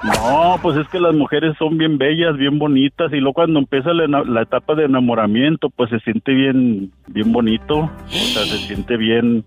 [0.03, 3.93] No, pues es que las mujeres son bien bellas, bien bonitas y luego cuando empieza
[3.93, 8.97] la, la etapa de enamoramiento, pues se siente bien, bien bonito, o sea, se siente
[8.97, 9.45] bien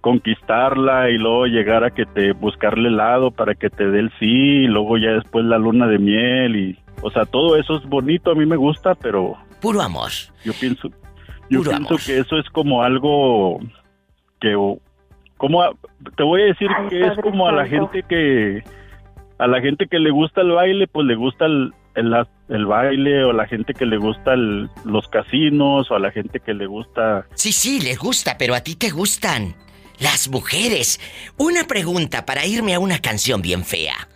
[0.00, 4.26] conquistarla y luego llegar a que te buscarle helado para que te dé el sí
[4.64, 8.30] y luego ya después la luna de miel y, o sea, todo eso es bonito,
[8.30, 10.10] a mí me gusta, pero Puro amor.
[10.44, 10.88] yo pienso,
[11.48, 12.00] yo Puro pienso amor.
[12.04, 13.60] que eso es como algo
[14.40, 14.54] que,
[15.36, 15.72] como, a-
[16.16, 18.62] te voy a decir Ay, que es como a la gente que,
[19.38, 22.14] a la gente que le gusta el baile, pues le gusta el, el,
[22.48, 26.10] el baile, o a la gente que le gusta el- los casinos, o a la
[26.10, 27.26] gente que le gusta...
[27.34, 29.54] Sí, sí, les gusta, pero a ti te gustan.
[30.00, 30.98] Las mujeres.
[31.36, 34.08] Una pregunta para irme a una canción bien fea.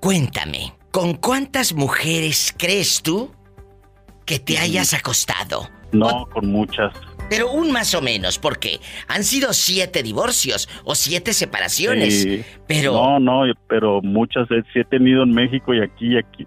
[0.00, 3.30] Cuéntame, ¿con cuántas mujeres crees tú
[4.24, 5.68] que te hayas acostado?
[5.92, 6.92] No, con muchas.
[7.28, 12.22] Pero un más o menos, porque han sido siete divorcios o siete separaciones.
[12.22, 12.42] Sí.
[12.66, 16.46] Pero- No, no, pero muchas eh, sí he tenido en México y aquí y aquí.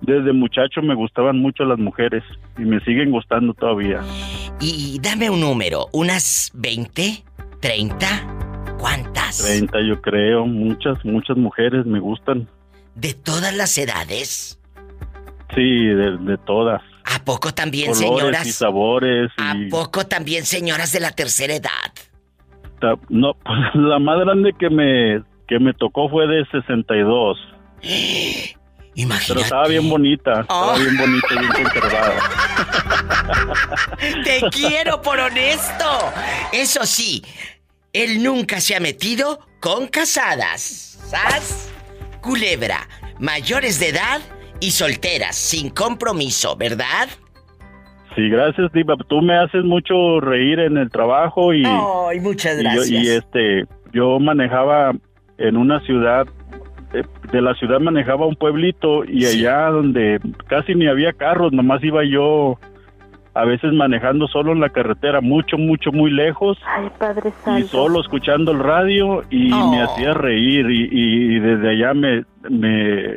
[0.00, 2.22] Desde muchacho me gustaban mucho las mujeres
[2.56, 4.00] y me siguen gustando todavía.
[4.60, 7.24] Y dame un número, unas 20,
[7.60, 9.38] 30, ¿cuántas?
[9.38, 12.48] 30 yo creo, muchas, muchas mujeres me gustan.
[12.94, 14.60] ¿De todas las edades?
[15.54, 16.82] Sí, de, de todas.
[17.04, 18.46] ¿A poco también, Colores señoras?
[18.46, 19.30] y sabores.
[19.38, 21.92] ¿A poco también, señoras de la tercera edad?
[23.08, 27.38] no, pues, la más grande que me que me tocó fue de 62.
[29.28, 30.78] Pero estaba bien bonita, estaba Oh.
[30.78, 32.14] bien bonita, bien conservada.
[34.24, 35.84] ¡Te quiero por honesto!
[36.52, 37.22] Eso sí,
[37.92, 40.62] él nunca se ha metido con casadas.
[41.08, 41.72] ¿Sas?
[42.20, 42.88] Culebra,
[43.18, 44.20] mayores de edad
[44.60, 47.08] y solteras, sin compromiso, ¿verdad?
[48.16, 48.96] Sí, gracias, Diva.
[49.08, 52.90] Tú me haces mucho reír en el trabajo y, Ay, muchas y yo- gracias.
[52.90, 54.92] y este, yo manejaba
[55.38, 56.26] en una ciudad,
[56.92, 61.82] de, de la ciudad manejaba un pueblito y allá donde casi ni había carros, nomás
[61.84, 62.58] iba yo
[63.34, 66.58] a veces manejando solo en la carretera, mucho, mucho, muy lejos.
[66.66, 69.70] Ay, Padre y solo escuchando el radio y Oh.
[69.70, 73.14] me hacía reír y, y desde allá me, me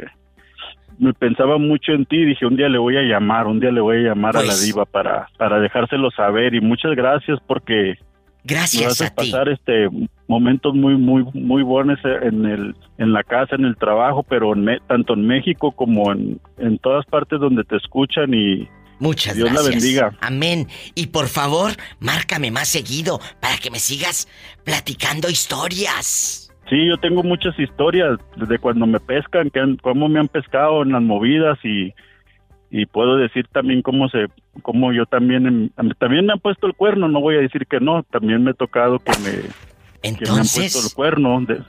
[0.99, 3.81] me pensaba mucho en ti, dije, un día le voy a llamar, un día le
[3.81, 7.95] voy a llamar a la Pues- diva para, para dejárselo saber y muchas gracias porque
[8.43, 9.31] Gracias haces a ti.
[9.31, 9.87] pasar este
[10.31, 14.63] momentos muy muy muy buenos en el en la casa, en el trabajo, pero en
[14.63, 18.67] Me- tanto en México como en, en todas partes donde te escuchan y
[18.99, 19.65] Muchas Dios gracias.
[19.65, 20.17] la bendiga.
[20.21, 20.67] Amén.
[20.95, 24.27] Y por favor, márcame más seguido para que me sigas
[24.63, 26.49] platicando historias.
[26.69, 30.83] Sí, yo tengo muchas historias desde cuando me pescan, que han- cómo me han pescado
[30.83, 31.93] en las movidas y,
[32.69, 34.27] y puedo decir también cómo se,
[34.61, 35.69] cómo yo también, em-
[35.99, 38.53] también me han puesto el cuerno, no voy a decir que no, también me ha
[38.53, 39.33] tocado que me,
[40.01, 41.39] que me han Entonces- puesto el cuerno.
[41.41, 41.63] de-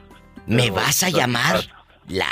[0.46, 1.60] ¿Me vas a llamar
[2.08, 2.26] la,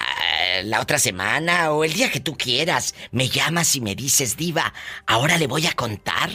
[0.65, 2.95] la otra semana o el día que tú quieras?
[3.13, 4.73] Me llamas y me dices, diva,
[5.07, 6.31] ahora le voy a contar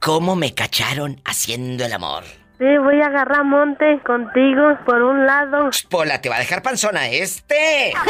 [0.00, 2.24] cómo me cacharon haciendo el amor.
[2.58, 5.70] Sí, voy a agarrar monte contigo por un lado.
[5.88, 7.92] Pola, te va a dejar panzona este.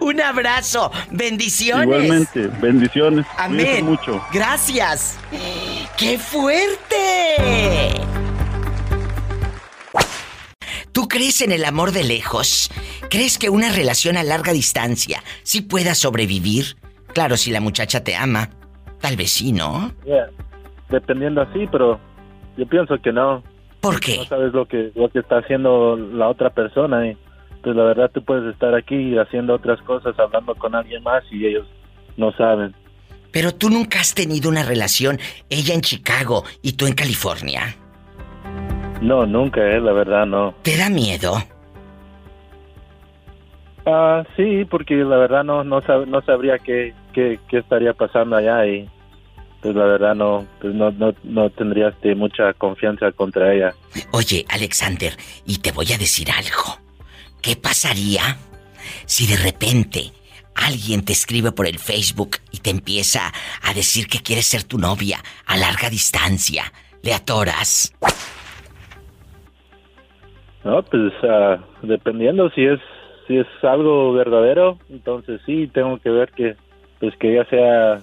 [0.00, 1.84] Un abrazo, bendiciones.
[1.86, 3.26] Igualmente, bendiciones.
[3.36, 3.84] Amén.
[3.84, 4.24] Mucho.
[4.32, 5.18] Gracias.
[5.96, 8.00] ¡Qué fuerte!
[10.90, 12.68] ¿Tú crees en el amor de lejos?
[13.08, 16.76] ¿Crees que una relación a larga distancia sí pueda sobrevivir?
[17.12, 18.50] Claro, si la muchacha te ama.
[19.00, 19.92] Tal vez sí, ¿no?
[20.04, 20.30] Yeah.
[20.88, 22.00] Dependiendo así, pero
[22.56, 23.44] yo pienso que no.
[23.80, 24.16] ¿Por qué?
[24.16, 27.16] No sabes lo que lo que está haciendo la otra persona y
[27.62, 31.46] pues la verdad tú puedes estar aquí haciendo otras cosas, hablando con alguien más y
[31.46, 31.68] ellos
[32.16, 32.74] no saben.
[33.34, 35.18] Pero tú nunca has tenido una relación,
[35.50, 37.76] ella en Chicago y tú en California.
[39.02, 40.54] No, nunca, eh, la verdad no.
[40.62, 41.42] ¿Te da miedo?
[43.86, 48.36] Ah, sí, porque la verdad no no, sab- no sabría qué, qué, qué estaría pasando
[48.36, 48.88] allá y
[49.60, 53.74] pues la verdad no pues no no, no tendría este, mucha confianza contra ella.
[54.12, 55.14] Oye, Alexander,
[55.44, 56.78] y te voy a decir algo.
[57.42, 58.38] ¿Qué pasaría
[59.04, 60.12] si de repente
[60.54, 63.32] alguien te escribe por el Facebook y te empieza
[63.62, 66.72] a decir que quiere ser tu novia a larga distancia?
[67.02, 67.92] ¿Le atoras?
[70.64, 72.80] No, pues ah, dependiendo si es
[73.26, 76.56] si es algo verdadero, entonces sí tengo que ver que
[77.00, 78.00] pues que ya sea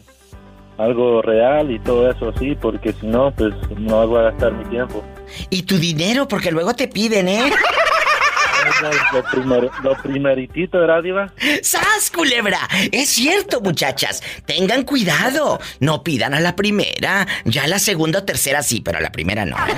[0.77, 4.65] algo real y todo eso sí, porque si no pues no voy a gastar mi
[4.65, 5.03] tiempo.
[5.49, 7.51] Y tu dinero, porque luego te piden, ¿eh?
[9.13, 11.33] Lo, primer, lo primeritito, ¿verdad, Diva?
[11.61, 12.67] ¡Sas, culebra!
[12.91, 14.23] Es cierto, muchachas.
[14.45, 15.59] Tengan cuidado.
[15.79, 17.27] No pidan a la primera.
[17.45, 19.55] Ya a la segunda o tercera sí, pero a la primera no.
[19.57, 19.75] ¿eh?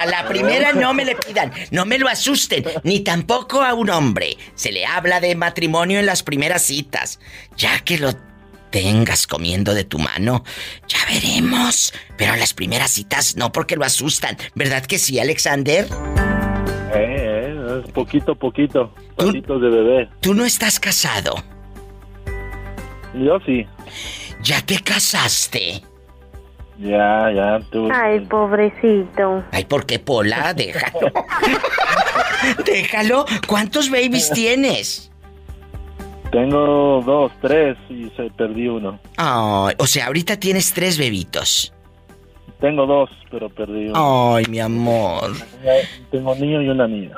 [0.00, 1.52] A la primera no me le pidan.
[1.70, 2.64] No me lo asusten.
[2.82, 4.36] Ni tampoco a un hombre.
[4.54, 7.20] Se le habla de matrimonio en las primeras citas.
[7.56, 8.14] Ya que lo
[8.70, 10.42] tengas comiendo de tu mano,
[10.88, 11.94] ya veremos.
[12.18, 14.36] Pero a las primeras citas no porque lo asustan.
[14.56, 15.86] ¿Verdad que sí, Alexander?
[17.94, 20.08] Poquito, poquito, pasitos de bebé.
[20.20, 21.36] Tú no estás casado.
[23.14, 23.66] Yo sí.
[24.42, 25.80] ¿Ya te casaste?
[26.78, 27.88] Ya, ya, tú.
[27.92, 29.44] Ay, pobrecito.
[29.52, 30.52] Ay, ¿por qué, Pola?
[30.54, 31.12] Déjalo.
[32.66, 33.26] Déjalo.
[33.46, 35.12] ¿Cuántos babies tienes?
[36.32, 38.98] Tengo dos, tres y se perdí uno.
[39.16, 41.72] Ay, o sea, ahorita tienes tres bebitos.
[42.60, 44.34] Tengo dos, pero perdí uno.
[44.34, 45.30] Ay, mi amor.
[46.10, 47.14] Tengo un niño y una niña.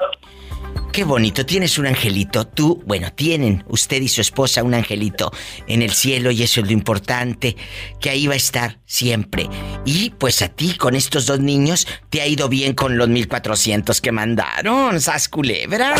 [0.96, 2.46] Qué bonito, tienes un angelito.
[2.46, 5.30] Tú, bueno, tienen usted y su esposa un angelito
[5.66, 7.54] en el cielo y eso es lo importante,
[8.00, 9.46] que ahí va a estar siempre.
[9.84, 14.00] Y pues a ti con estos dos niños te ha ido bien con los 1400
[14.00, 15.94] que mandaron, sas culebra.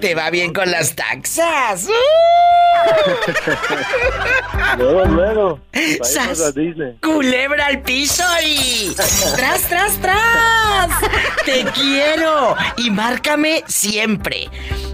[0.00, 1.88] Te va bien con las taxas.
[4.78, 5.60] Luego, luego.
[5.72, 6.96] Disney.
[7.02, 10.90] Culebra al piso y tras, tras, tras.
[11.44, 14.35] Te quiero y márcame siempre.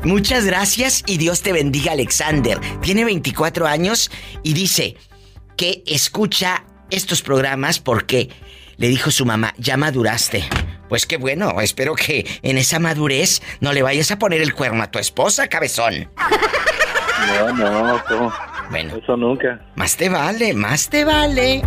[0.05, 2.61] Muchas gracias y Dios te bendiga, Alexander.
[2.81, 4.11] Tiene 24 años
[4.43, 4.97] y dice
[5.57, 8.31] que escucha estos programas porque
[8.77, 10.45] le dijo su mamá, ya maduraste.
[10.89, 14.83] Pues qué bueno, espero que en esa madurez no le vayas a poner el cuerno
[14.83, 16.11] a tu esposa, cabezón.
[17.39, 18.33] No, no, ¿cómo?
[18.71, 18.97] Bueno.
[18.97, 19.61] Eso nunca.
[19.77, 21.63] Más te vale, más te vale.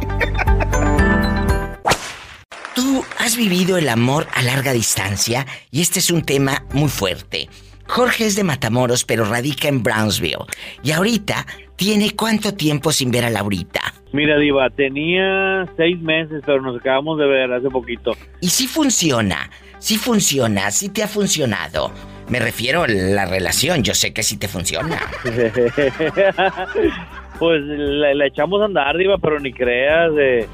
[2.74, 7.50] Tú has vivido el amor a larga distancia y este es un tema muy fuerte.
[7.88, 10.46] Jorge es de Matamoros, pero radica en Brownsville.
[10.84, 13.82] Y ahorita tiene cuánto tiempo sin ver a Laurita.
[14.12, 18.14] Mira, Diva, tenía seis meses, pero nos acabamos de ver hace poquito.
[18.40, 21.92] Y si funciona, si funciona, si te ha funcionado.
[22.30, 25.00] Me refiero a la relación, yo sé que sí te funciona.
[27.40, 30.48] pues la, la echamos a andar, Diva, pero ni creas, eh,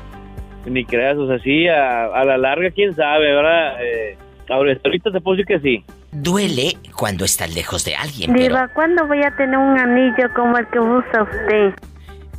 [0.66, 3.82] ni creas, o sea, sí, a, a la larga, quién sabe, ¿verdad?
[3.84, 4.18] Eh,
[4.50, 5.86] ahorita te puedo decir que sí.
[6.12, 10.58] Duele cuando estás lejos de alguien, pero Diva, ¿cuándo voy a tener un anillo como
[10.58, 11.74] el que usa usted?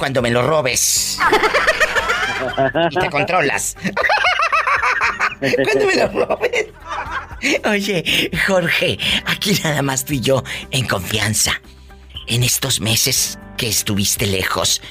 [0.02, 1.16] cuando me lo robes
[2.90, 3.76] y te controlas.
[5.38, 6.66] cuando me lo robes.
[7.64, 10.42] Oye, Jorge, aquí nada más tú y yo
[10.72, 11.52] en confianza.
[12.26, 14.82] En estos meses que estuviste lejos,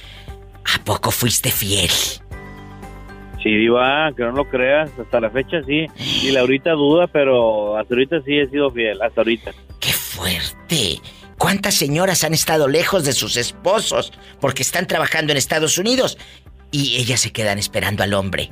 [0.74, 1.92] ¿a poco fuiste fiel?
[3.42, 5.88] Sí, Diva, que no lo creas, hasta la fecha sí.
[6.24, 9.52] Y la ahorita duda, pero hasta ahorita sí he sido fiel, hasta ahorita.
[9.80, 11.00] ¡Qué fuerte!
[11.38, 16.20] ¿Cuántas señoras han estado lejos de sus esposos porque están trabajando en Estados Unidos
[16.72, 18.52] y ellas se quedan esperando al hombre?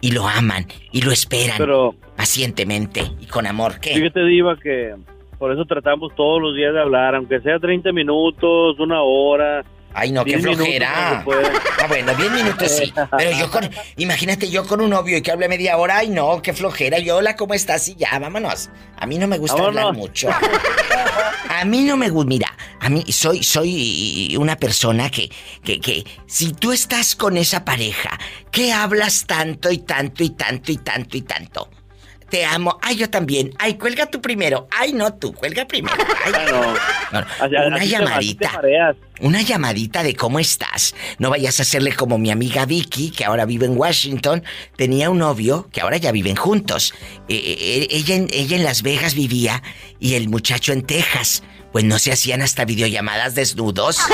[0.00, 3.80] Y lo aman y lo esperan Pero pacientemente y con amor.
[3.80, 3.94] ¿Qué?
[3.94, 4.94] fíjate, Diva, que
[5.38, 9.64] por eso tratamos todos los días de hablar, aunque sea 30 minutos, una hora.
[9.94, 11.24] Ay, no, qué 10 minutos flojera.
[11.80, 12.92] Ah, bueno, 10 minutos sí.
[13.16, 13.70] Pero yo con.
[13.96, 15.98] Imagínate yo con un novio y que hable media hora.
[15.98, 16.98] Ay, no, qué flojera.
[16.98, 17.88] Y hola, ¿cómo estás?
[17.88, 18.70] Y ya, vámonos.
[18.98, 20.28] A mí no me gusta hablar mucho.
[21.48, 22.28] A mí no me gusta.
[22.28, 25.30] Mira, a mí soy, soy una persona que,
[25.62, 26.04] que, que.
[26.26, 28.18] Si tú estás con esa pareja,
[28.50, 31.70] que hablas tanto y tanto y tanto y tanto y tanto.
[32.34, 32.80] Te amo.
[32.82, 33.54] Ay, yo también.
[33.60, 34.66] Ay, cuelga tú primero.
[34.76, 35.96] Ay, no, tú, cuelga primero.
[36.24, 36.72] Ay, no.
[37.12, 38.60] No, Así- una llamadita.
[39.20, 40.96] Una llamadita de cómo estás.
[41.20, 44.42] No vayas a hacerle como mi amiga Vicky, que ahora vive en Washington.
[44.74, 46.92] Tenía un novio que ahora ya viven juntos.
[47.28, 49.62] Eh, eh, ella, en, ella en Las Vegas vivía
[50.00, 51.44] y el muchacho en Texas.
[51.70, 54.00] Pues no se hacían hasta videollamadas desnudos.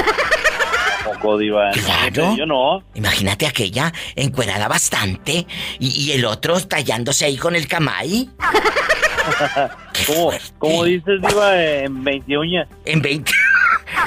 [1.04, 1.70] Poco, Diva.
[1.72, 2.36] Claro.
[2.36, 2.82] Yo no.
[2.94, 5.46] Imagínate aquella encuerada bastante
[5.78, 8.28] y, y el otro tallándose ahí con el camay.
[10.06, 12.68] ¿Cómo, cómo dices, Diva, en 20 uñas?
[12.84, 13.32] En 20.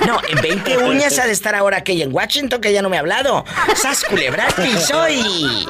[0.08, 2.98] No, en 20 uñas ha de estar ahora aquella en Washington que ya no me
[2.98, 3.46] ha hablado.
[3.76, 5.66] ¡Sas culebra al piso y...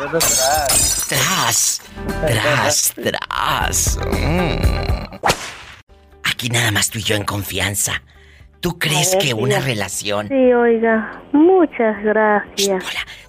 [1.09, 1.82] Tras,
[2.21, 3.97] tras, tras.
[4.11, 5.17] Mm.
[6.24, 8.01] Aquí nada más tú y yo en confianza.
[8.64, 12.82] ¿Tú crees ver, que una relación, Sí, oiga, muchas gracias.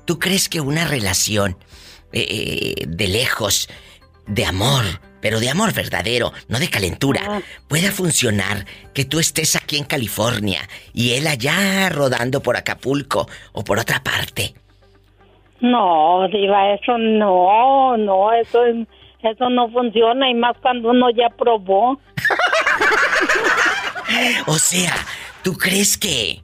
[0.05, 1.57] tú crees que una relación
[2.13, 3.69] eh, eh, de lejos,
[4.29, 4.85] de amor,
[5.21, 8.65] pero de amor verdadero, no de calentura, pueda funcionar
[8.95, 10.61] que tú estés aquí en California
[10.93, 14.55] y él allá rodando por Acapulco o por otra parte?
[15.61, 18.61] No, Diva, eso no, no, eso,
[19.21, 21.99] eso no funciona y más cuando uno ya probó.
[24.47, 24.95] O sea,
[25.45, 26.41] ¿tú crees que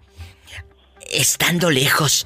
[1.10, 2.24] estando lejos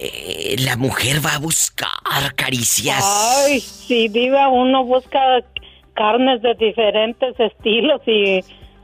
[0.00, 3.04] eh, la mujer va a buscar caricias?
[3.46, 5.20] Ay, sí, Diva, uno busca
[5.94, 8.40] carnes de diferentes estilos y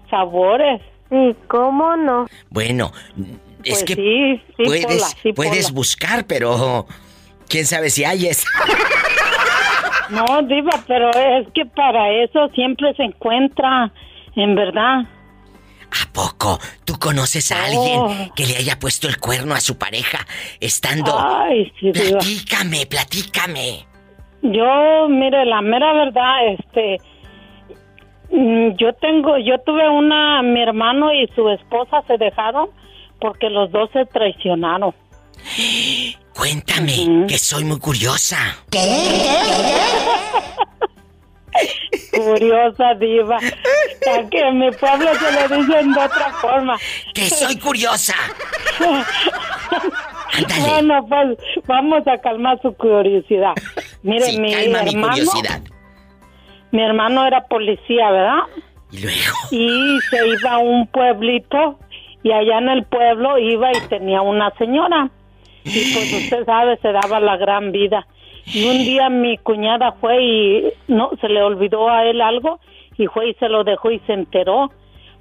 [0.09, 0.81] sabores.
[1.11, 2.27] ¿Y cómo no?
[2.51, 2.93] Bueno,
[3.65, 5.75] es Pues que sí, sí, puedes, Pola, sí, puedes Pola.
[5.75, 6.87] buscar, pero
[7.49, 8.45] quién sabe si hay es.
[10.11, 13.93] No, Diva, pero es que para eso siempre se encuentra,
[14.37, 15.03] en verdad.
[15.91, 20.27] ¿A poco tú conoces a alguien que le haya puesto el cuerno a su pareja
[20.61, 21.13] estando?
[21.19, 22.19] Ay, sí, Diva.
[22.19, 23.87] platícame, platícame.
[24.43, 26.99] Yo, mire, la mera verdad, este,
[28.31, 32.71] mm, yo tengo, yo tuve una, mi hermano y su esposa se dejaron
[33.21, 34.95] porque los dos se traicionaron.
[36.35, 38.39] Cuéntame, que soy muy curiosa.
[42.17, 43.37] Curiosa diva.
[43.37, 46.77] A que en mi pueblo se le dicen de otra forma.
[47.15, 48.15] Que soy curiosa.
[50.61, 53.53] Bueno, pues vamos a calmar su curiosidad.
[54.03, 55.61] Mire, Sí, mi mi hermano, curiosidad.
[56.71, 58.39] mi hermano era policía, ¿verdad?
[58.93, 59.37] Y luego.
[59.51, 61.79] Y se iba a un pueblito
[62.23, 65.11] y allá en el pueblo iba y tenía una señora.
[65.65, 68.07] Y pues usted sabe, se daba la gran vida.
[68.47, 72.61] Y un día mi cuñada fue y no se le olvidó a él algo
[72.97, 74.71] y fue y se lo dejó y se enteró.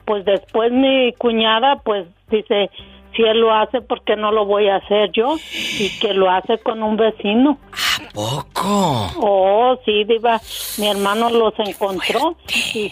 [0.05, 2.69] Pues después mi cuñada pues dice,
[3.15, 5.35] si él lo hace, ¿por qué no lo voy a hacer yo?
[5.79, 7.57] Y que lo hace con un vecino.
[7.71, 9.07] ¿A poco?
[9.19, 10.39] Oh, sí, diva,
[10.77, 12.35] mi hermano los encontró.
[12.73, 12.91] Y,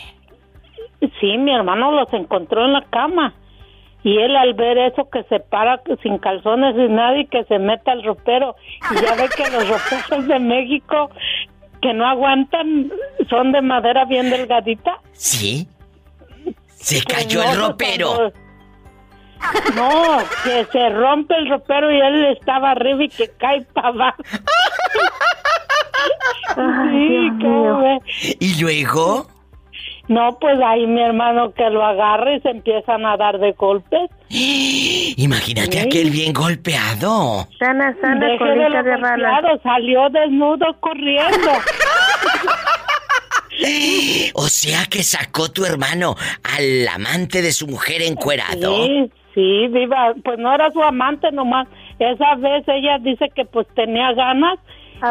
[1.20, 3.34] sí, mi hermano los encontró en la cama.
[4.04, 7.58] Y él al ver eso que se para sin calzones y nada y que se
[7.60, 8.56] mete al ropero.
[8.92, 11.10] Y ya ve que los roperos de México
[11.82, 12.92] que no aguantan
[13.30, 15.00] son de madera bien delgadita.
[15.14, 15.68] Sí.
[16.68, 18.08] Se cayó no, el pues, ropero.
[18.16, 18.34] cuando-
[19.76, 24.24] No, que se rompe el ropero y él estaba arriba y que cae para abajo.
[26.56, 28.00] sí, ¿cómo ve?
[28.40, 29.28] ¿Y luego?
[30.08, 34.10] No, pues ahí mi hermano que lo agarra y se empiezan a dar de golpes.
[34.30, 37.48] Imagínate aquel bien golpeado.
[37.60, 41.52] Sana, sana, Deje de lo de golpeado, salió desnudo corriendo.
[44.36, 48.86] O sea que sacó tu hermano al amante de su mujer encuerado.
[48.86, 51.68] Sí, sí, viva, pues no era su amante nomás.
[52.00, 54.60] Esa vez ella dice que pues tenía ganas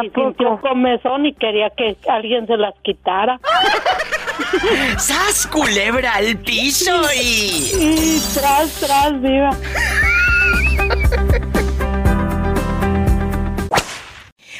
[0.03, 3.39] y sintió comezón y quería que alguien se las quitara.
[4.97, 7.71] ¡Sas, culebra al piso y...
[7.79, 9.51] Y tras, tras, viva.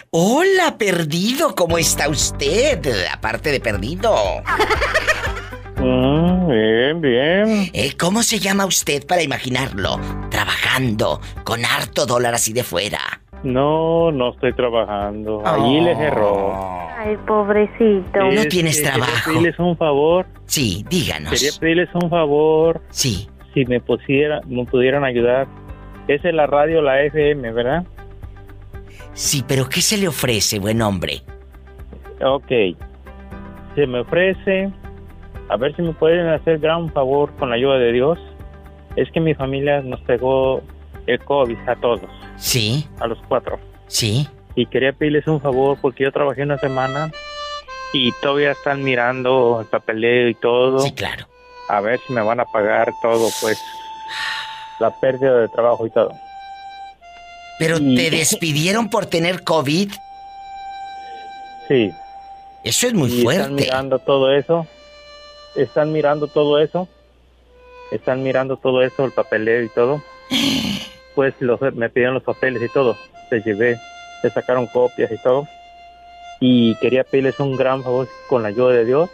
[0.10, 3.06] Hola, perdido, ¿cómo está usted?
[3.12, 4.16] Aparte de perdido.
[5.78, 7.70] Mm, bien, bien.
[7.74, 10.00] Eh, ¿Cómo se llama usted para imaginarlo?
[10.32, 13.22] Trabajando, con harto dólar así de fuera.
[13.48, 15.42] No, no estoy trabajando.
[15.46, 16.54] Allí les erró.
[16.98, 18.20] Ay, pobrecito.
[18.20, 19.06] No Es tienes trabajo.
[19.10, 20.26] Quería pedirles un favor.
[20.48, 21.32] Sí, díganos.
[21.32, 22.82] Quería pedirles un favor.
[22.90, 23.30] Sí.
[23.54, 25.48] Si me pusiera, me pudieran ayudar.
[26.10, 27.86] Esa es la radio, la FM, ¿verdad?
[29.14, 31.22] Sí, pero ¿qué se le ofrece, buen hombre?
[32.22, 32.52] Ok.
[33.76, 34.70] Se me ofrece.
[35.48, 38.20] A ver si me pueden hacer gran favor con la ayuda de Dios.
[38.98, 40.62] Es que mi familia nos pegó
[41.08, 42.02] el COVID a todos.
[42.38, 42.88] Sí.
[43.00, 43.60] A los cuatro.
[43.88, 44.28] Sí.
[44.56, 47.12] Y quería pedirles un favor porque yo trabajé una semana
[47.94, 50.80] y todavía están mirando el papeleo y todo.
[50.80, 51.28] Sí, claro.
[51.70, 53.60] A ver si me van a pagar todo, pues.
[54.80, 56.12] La pérdida de trabajo y todo.
[57.60, 59.92] ¿Pero te despidieron por tener COVID?
[61.68, 61.92] Sí.
[62.64, 63.64] Eso es muy y Están fuerte.
[63.64, 64.68] mirando todo eso.
[65.56, 66.88] Están mirando todo eso.
[67.92, 70.02] Están mirando todo eso, el papeleo y todo.
[71.18, 72.96] Pues los, me pidieron los papeles y todo.
[73.32, 73.80] Les llevé,
[74.22, 75.48] se sacaron copias y todo.
[76.40, 79.10] Y quería pedirles un gran favor con la ayuda de Dios.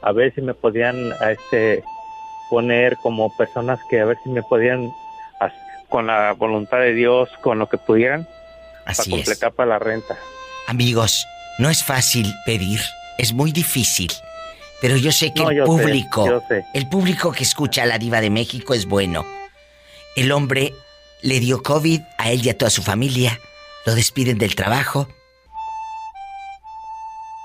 [0.00, 1.84] A ver si me podían a este,
[2.48, 4.90] poner como personas que a ver si me podían,
[5.90, 8.26] con la voluntad de Dios, con lo que pudieran,
[8.86, 9.26] Así para es.
[9.28, 10.16] completar para la renta.
[10.66, 11.26] Amigos,
[11.58, 12.80] no es fácil pedir,
[13.18, 14.10] es muy difícil.
[14.80, 16.64] Pero yo sé que No, el sé, público, yo sé.
[16.72, 19.26] el público que escucha a la diva de México es bueno.
[20.16, 20.72] El hombre
[21.22, 23.40] le dio COVID a él y a toda su familia.
[23.86, 25.08] Lo despiden del trabajo.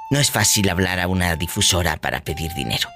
[0.09, 2.89] No es fácil hablar a una difusora para pedir dinero.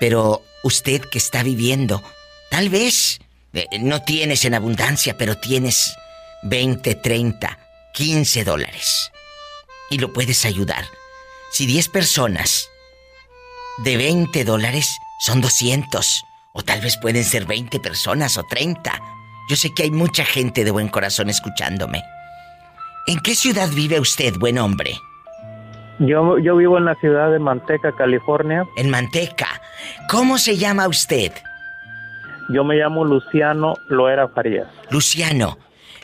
[0.00, 2.02] Pero usted que está viviendo,
[2.50, 3.20] tal vez
[3.52, 5.94] eh, no tienes en abundancia, pero tienes
[6.42, 7.58] 20, 30,
[7.92, 9.10] 15 dólares.
[9.90, 10.84] Y lo puedes ayudar.
[11.52, 12.68] Si 10 personas
[13.78, 14.90] de 20 dólares
[15.20, 16.24] son 200,
[16.54, 19.11] o tal vez pueden ser 20 personas o 30.
[19.48, 22.02] Yo sé que hay mucha gente de buen corazón escuchándome.
[23.06, 24.92] ¿En qué ciudad vive usted, buen hombre?
[25.98, 28.66] Yo, yo vivo en la ciudad de Manteca, California.
[28.76, 29.48] En Manteca.
[30.08, 31.32] ¿Cómo se llama usted?
[32.48, 34.68] Yo me llamo Luciano Loera Farías.
[34.90, 35.58] Luciano,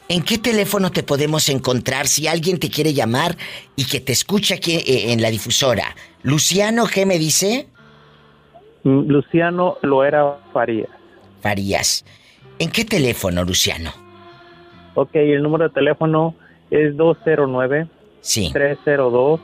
[0.09, 3.37] ¿en qué teléfono te podemos encontrar si alguien te quiere llamar
[3.77, 5.95] y que te escucha aquí eh, en la difusora?
[6.23, 7.69] Luciano, ¿qué me dice?
[8.85, 10.91] Mm, Luciano Loera Farías.
[11.41, 12.05] Farías.
[12.59, 13.93] ¿En qué teléfono, Luciano?
[14.95, 16.35] Ok, el número de teléfono
[16.71, 17.89] es 209
[18.21, 18.51] Sí.
[18.53, 19.41] 302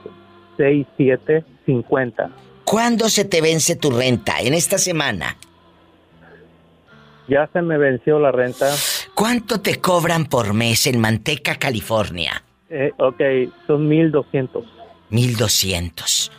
[0.57, 2.31] 6750.
[2.65, 4.41] ¿Cuándo se te vence tu renta?
[4.41, 5.36] ¿En esta semana?
[7.28, 8.69] Ya se me venció la renta.
[9.15, 12.43] ¿Cuánto te cobran por mes en Manteca, California?
[12.69, 13.20] Eh, ok,
[13.66, 14.65] son 1200.
[15.11, 16.32] 1200.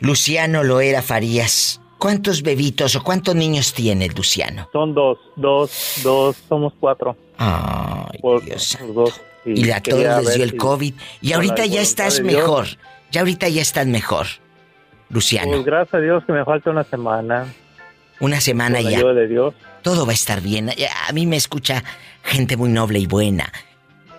[0.00, 1.80] Luciano Loera Farías.
[2.04, 4.68] ¿Cuántos bebitos o cuántos niños tiene Luciano?
[4.74, 7.16] Son dos, dos, dos, somos cuatro.
[7.38, 9.22] Ay, Dios dos.
[9.46, 10.94] Y a todos quería les dio el si- COVID.
[11.22, 12.66] Y ahorita ya estás mejor.
[13.10, 14.26] Ya ahorita ya estás mejor.
[15.08, 17.46] Luciano, Pues gracias a Dios que me falta una semana.
[18.20, 18.98] una semana ya.
[18.98, 19.54] ayuda de Dios.
[19.80, 20.72] Todo va a estar bien.
[21.08, 21.84] A mí me escucha
[22.22, 23.50] gente muy noble y buena.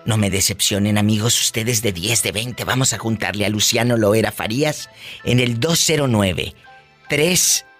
[0.04, 2.64] No me decepcionen, amigos, ustedes de 10, de 20.
[2.64, 4.90] Vamos a juntarle a Luciano Loera Farías
[5.22, 6.52] en el 209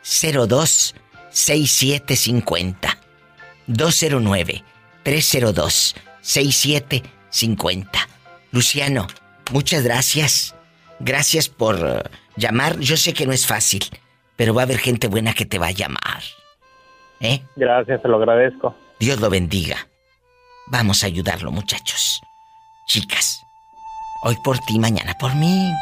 [0.06, 0.94] 302
[1.30, 2.98] 6750.
[3.66, 4.64] 209
[5.02, 8.08] 302 6750.
[8.52, 9.08] Luciano,
[9.50, 10.54] muchas gracias.
[11.00, 12.02] Gracias por eh,
[12.36, 12.78] llamar.
[12.78, 13.84] Yo sé que no es fácil,
[14.36, 16.22] pero va a haber gente buena que te va a llamar.
[17.20, 17.42] ¿Eh?
[17.56, 18.76] Gracias, te lo agradezco.
[19.00, 19.88] Dios lo bendiga.
[20.68, 22.20] Vamos a ayudarlo, muchachos.
[22.86, 23.42] Chicas,
[24.22, 25.72] hoy por ti, mañana por mí.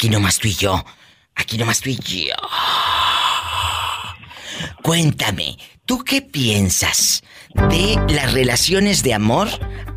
[0.00, 0.82] Aquí nomás tú y yo.
[1.36, 2.32] Aquí nomás tú y yo.
[4.82, 7.22] Cuéntame, ¿tú qué piensas
[7.68, 9.48] de las relaciones de amor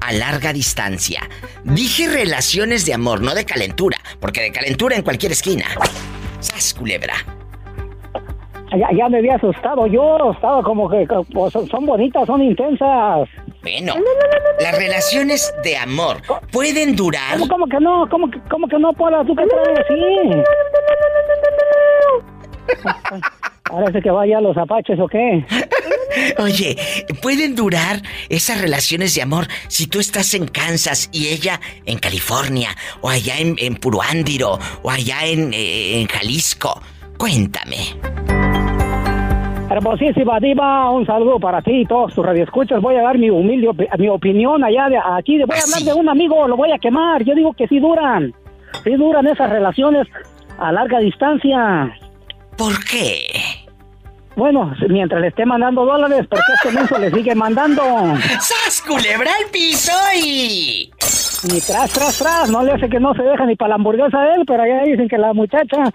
[0.02, 1.22] a larga distancia?
[1.64, 5.68] Dije relaciones de amor, no de calentura, porque de calentura en cualquier esquina.
[6.42, 7.14] ¡Sas, culebra!
[8.98, 11.08] Ya, me había asustado yo, estaba como que
[11.72, 13.30] son bonitas, son intensas.
[13.64, 13.96] Bueno,
[14.60, 16.18] las relaciones de amor
[16.52, 17.40] pueden durar.
[17.40, 18.10] ¿Cómo, cómo que no?
[18.10, 19.24] ¿Cómo que, cómo que no, Pola?
[19.26, 19.96] ¿Tú qué traes así?
[23.70, 25.46] Parece que vaya a los apaches o qué.
[26.38, 26.78] Oye,
[27.22, 32.76] ¿pueden durar esas relaciones de amor si tú estás en Kansas y ella en California,
[33.02, 36.82] o allá en, en Puruándiro, o allá en, eh, en Jalisco?
[37.18, 38.43] Cuéntame.
[39.74, 42.80] Hermosísima diva, un saludo para ti y todos tus radioescuchas.
[42.80, 45.40] Voy a dar mi humilde mi opinión allá de aquí.
[45.40, 47.24] Voy a hablar de un amigo, lo voy a quemar.
[47.24, 48.36] Yo digo que sí duran.
[48.84, 50.08] Sí duran esas relaciones
[50.60, 51.92] a larga distancia.
[52.56, 53.26] ¿Por qué?
[54.36, 57.82] Bueno, mientras le esté mandando dólares, porque este menso le sigue mandando.
[58.40, 59.92] ¡Sas, culebra al piso
[60.24, 60.92] y...
[61.52, 62.50] Ni tras, tras, tras.
[62.52, 64.84] No le hace que no se deja ni para la hamburguesa a él, pero allá
[64.84, 65.92] dicen que la muchacha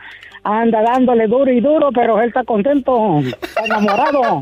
[0.48, 4.40] anda dándole duro y duro, pero él está contento, está enamorado.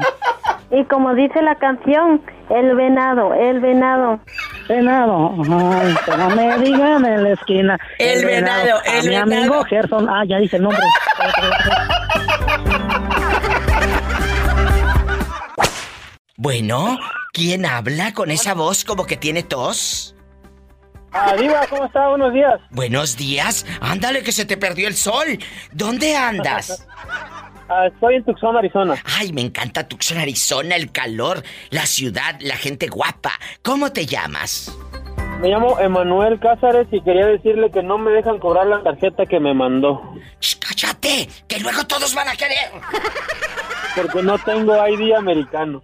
[0.71, 2.21] Y como dice la canción,
[2.51, 4.21] el venado, el venado.
[4.69, 7.79] Venado, ay, que no me digan en la esquina.
[7.99, 9.33] El venado, A el mi venado.
[9.41, 10.83] amigo Gerson, ah, ya dice el nombre.
[16.37, 16.99] Bueno,
[17.33, 20.16] ¿quién habla con esa voz como que tiene tos?
[21.19, 22.09] Ah, Diva, ¿cómo está?
[22.09, 22.61] Buenos días.
[22.71, 23.65] Buenos días.
[23.81, 25.39] Ándale que se te perdió el sol.
[25.73, 26.87] ¿Dónde andas?
[27.69, 28.95] Ah, estoy en Tucson, Arizona.
[29.19, 33.33] Ay, me encanta Tucson, Arizona, el calor, la ciudad, la gente guapa.
[33.63, 34.73] ¿Cómo te llamas?
[35.41, 39.41] Me llamo Emanuel Cázares y quería decirle que no me dejan cobrar la tarjeta que
[39.41, 40.01] me mandó.
[40.61, 41.29] ¡Cállate!
[41.49, 42.71] ¡Que luego todos van a querer!
[43.97, 45.83] Porque no tengo ID americano.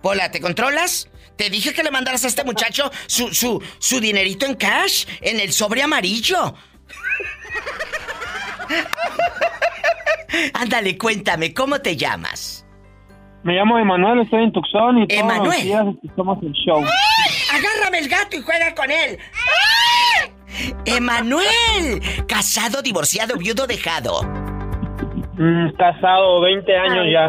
[0.00, 1.10] Pola, ¿te controlas?
[1.40, 5.40] Te dije que le mandaras a este muchacho su, su, su dinerito en cash, en
[5.40, 6.54] el sobre amarillo.
[10.52, 12.66] Ándale, cuéntame, ¿cómo te llamas?
[13.42, 15.46] Me llamo Emanuel, estoy en Tucson y todos Emanuel.
[15.46, 16.84] los días escuchamos el show.
[17.54, 19.18] ¡Agárrame el gato y juega con él!
[20.84, 22.02] ¡Emanuel!
[22.28, 24.49] Casado, divorciado, viudo, dejado.
[25.42, 27.26] Mm, casado, 20 años ya.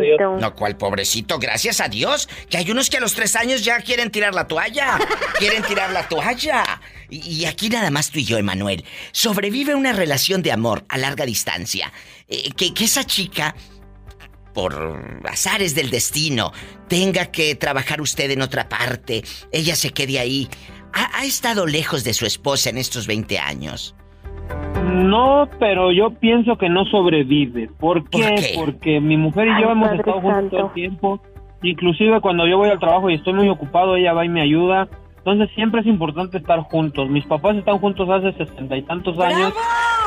[0.00, 0.40] Dios.
[0.40, 2.28] No, cuál pobrecito, gracias a Dios.
[2.50, 4.98] Que hay unos que a los tres años ya quieren tirar la toalla.
[5.38, 6.64] Quieren tirar la toalla.
[7.08, 8.84] Y, y aquí nada más tú y yo, Emanuel.
[9.12, 11.92] Sobrevive una relación de amor a larga distancia.
[12.26, 13.54] Eh, que, que esa chica,
[14.52, 16.52] por azares del destino,
[16.88, 19.22] tenga que trabajar usted en otra parte.
[19.52, 20.48] Ella se quede ahí.
[20.92, 23.94] ¿Ha, ha estado lejos de su esposa en estos 20 años?
[24.92, 27.68] No, pero yo pienso que no sobrevive.
[27.78, 28.18] ¿Por qué?
[28.22, 28.52] ¿Por qué?
[28.56, 31.20] Porque mi mujer y yo Ay, hemos Padre estado juntos todo el tiempo.
[31.62, 34.88] Inclusive cuando yo voy al trabajo y estoy muy ocupado, ella va y me ayuda.
[35.18, 37.10] Entonces siempre es importante estar juntos.
[37.10, 39.52] Mis papás están juntos hace sesenta y tantos años.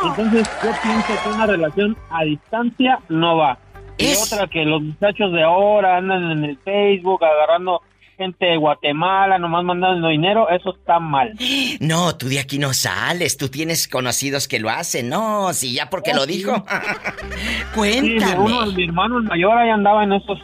[0.05, 3.57] Entonces yo pienso que una relación a distancia no va.
[3.97, 7.81] Y Es- otra que los muchachos de ahora andan en el Facebook agarrando
[8.19, 11.33] gente de Guatemala, nomás mandando dinero, eso está mal.
[11.79, 13.37] No, tú de aquí no sales.
[13.37, 15.07] Tú tienes conocidos que lo hacen.
[15.09, 16.53] No, si ya porque lo dijo.
[16.55, 18.37] Sí, Cuéntame.
[18.39, 20.37] uno, mi hermano el mayor ahí andaba en esos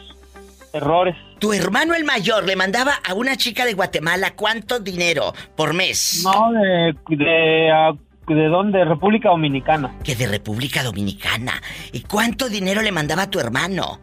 [0.72, 1.14] errores.
[1.38, 6.22] Tu hermano el mayor le mandaba a una chica de Guatemala cuánto dinero por mes.
[6.24, 8.84] No, de, de, ¿de dónde?
[8.86, 9.94] República Dominicana.
[10.02, 11.60] Que de República Dominicana.
[11.92, 14.00] ¿Y cuánto dinero le mandaba a tu hermano?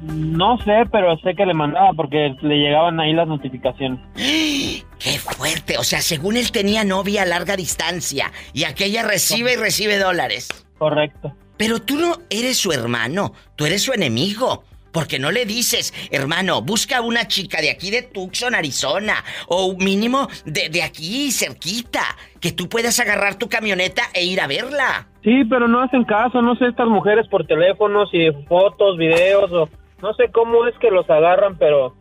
[0.00, 3.98] No sé, pero sé que le mandaba porque le llegaban ahí las notificaciones.
[4.14, 5.78] ¡Qué fuerte!
[5.78, 10.48] O sea, según él tenía novia a larga distancia y aquella recibe y recibe dólares.
[10.78, 11.32] Correcto.
[11.56, 14.64] Pero tú no eres su hermano, tú eres su enemigo.
[14.92, 20.26] Porque no le dices, hermano, busca una chica de aquí de Tucson, Arizona, o mínimo
[20.46, 22.00] de, de aquí, cerquita,
[22.40, 25.06] que tú puedas agarrar tu camioneta e ir a verla.
[25.22, 29.68] Sí, pero no hacen caso, no sé, estas mujeres por teléfonos y fotos, videos, o
[30.02, 31.94] no sé cómo es que los agarran, pero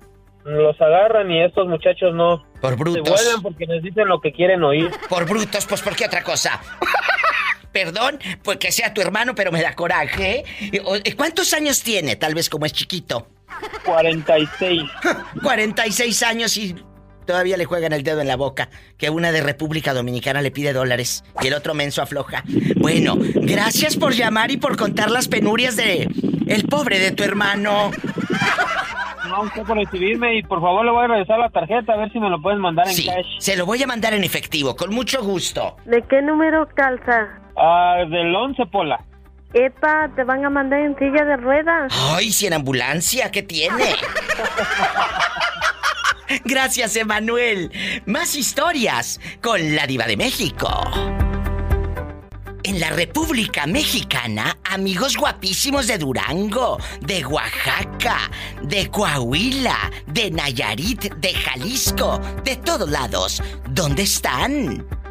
[0.44, 2.46] los agarran y estos muchachos no.
[2.62, 3.10] Por Se brutos.
[3.10, 4.92] vuelven porque les dicen lo que quieren oír.
[5.10, 6.60] Por brutos, pues ¿por qué otra cosa?
[7.72, 10.46] Perdón, pues que sea tu hermano, pero me da coraje.
[10.62, 10.82] ¿eh?
[10.86, 12.16] O- ¿Cuántos años tiene?
[12.16, 13.28] Tal vez como es chiquito.
[13.84, 14.84] 46.
[15.44, 16.76] 46 años y
[17.26, 18.70] todavía le juegan el dedo en la boca.
[18.98, 22.44] Que una de República Dominicana le pide dólares y el otro menso afloja.
[22.78, 26.08] Bueno, gracias por llamar y por contar las penurias de
[26.48, 27.92] el pobre de tu hermano.
[29.28, 32.12] No, usted por recibirme y por favor le voy a regresar la tarjeta a ver
[32.12, 33.26] si me lo pueden mandar en Sí, cash.
[33.40, 35.76] se lo voy a mandar en efectivo, con mucho gusto.
[35.86, 37.28] ¿De qué número calza?
[37.58, 39.04] Ah, del 11, Pola.
[39.54, 41.92] Epa, te van a mandar en silla de ruedas.
[42.14, 43.86] Ay, si en ambulancia, ¿qué tiene?
[46.46, 47.72] Gracias, Emanuel.
[48.06, 50.70] Más historias con la diva de México.
[52.64, 58.32] en la República Mexicana, amigos guapísimos de Durango, de Oaxaca,
[58.64, 63.44] de Coahuila, de Nayarit, de Jalisco, de todos lados.
[63.70, 65.05] ¿Dónde están?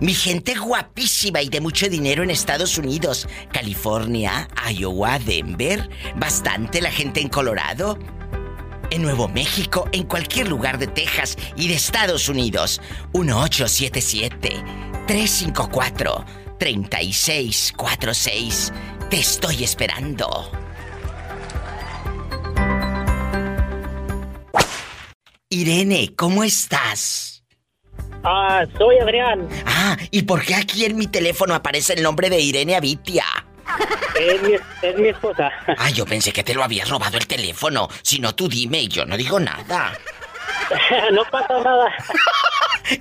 [0.00, 6.90] Mi gente guapísima y de mucho dinero en Estados Unidos, California, Iowa, Denver, bastante la
[6.90, 7.96] gente en Colorado,
[8.90, 12.80] en Nuevo México, en cualquier lugar de Texas y de Estados Unidos.
[16.58, 18.72] 1877-354-3646.
[19.10, 20.50] Te estoy esperando.
[25.50, 27.44] Irene, ¿cómo estás?
[28.24, 29.46] Ah, soy Adrián.
[29.66, 33.24] Ah, ¿y por qué aquí en mi teléfono aparece el nombre de Irene Avitia?
[34.18, 35.50] Es mi, es mi esposa.
[35.78, 37.88] Ah, yo pensé que te lo habías robado el teléfono.
[38.02, 39.96] Si no, tú dime y yo no digo nada.
[41.12, 41.92] no pasa nada.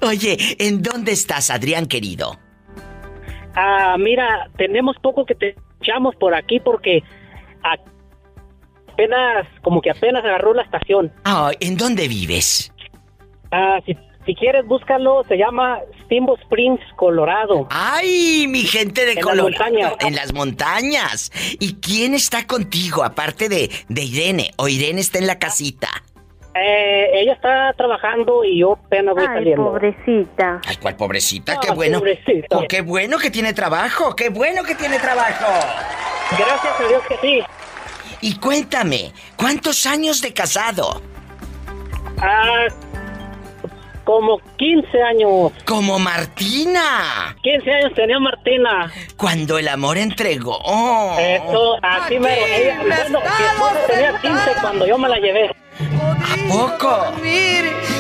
[0.01, 2.39] Oye, ¿en dónde estás, Adrián querido?
[3.55, 7.03] Ah, mira, tenemos poco que te echamos por aquí porque
[8.91, 11.11] apenas, como que apenas agarró la estación.
[11.25, 12.71] Ah, ¿en dónde vives?
[13.51, 15.23] Ah, si, si quieres, búscalo.
[15.27, 17.67] Se llama Steamboat Springs, Colorado.
[17.69, 19.49] ¡Ay, mi gente de En las Colorado!
[19.49, 19.93] montañas.
[19.99, 21.31] En las montañas.
[21.59, 24.51] ¿Y quién está contigo, aparte de, de Irene?
[24.57, 25.89] ¿O Irene está en la casita?
[26.55, 29.63] Eh, ella está trabajando y yo apenas voy Ay, saliendo.
[29.65, 30.61] pobrecita.
[30.67, 31.53] Ay, ¿cuál pobrecita?
[31.53, 31.99] Ah, ¡Qué bueno!
[31.99, 32.57] pobrecita.
[32.57, 34.15] Oh, ¡Qué bueno que tiene trabajo!
[34.15, 35.45] ¡Qué bueno que tiene trabajo!
[36.38, 37.43] Gracias a Dios que sí.
[38.21, 41.01] Y cuéntame, ¿cuántos años de casado?
[42.21, 42.67] Ah,
[44.03, 45.51] como 15 años.
[45.65, 47.35] Como Martina.
[47.41, 48.91] 15 años tenía Martina.
[49.17, 50.59] Cuando el amor entregó.
[51.17, 55.55] Eso, así me ella, bueno, mi esposa tenía 15 cuando yo me la llevé.
[55.80, 57.14] ¿A poco?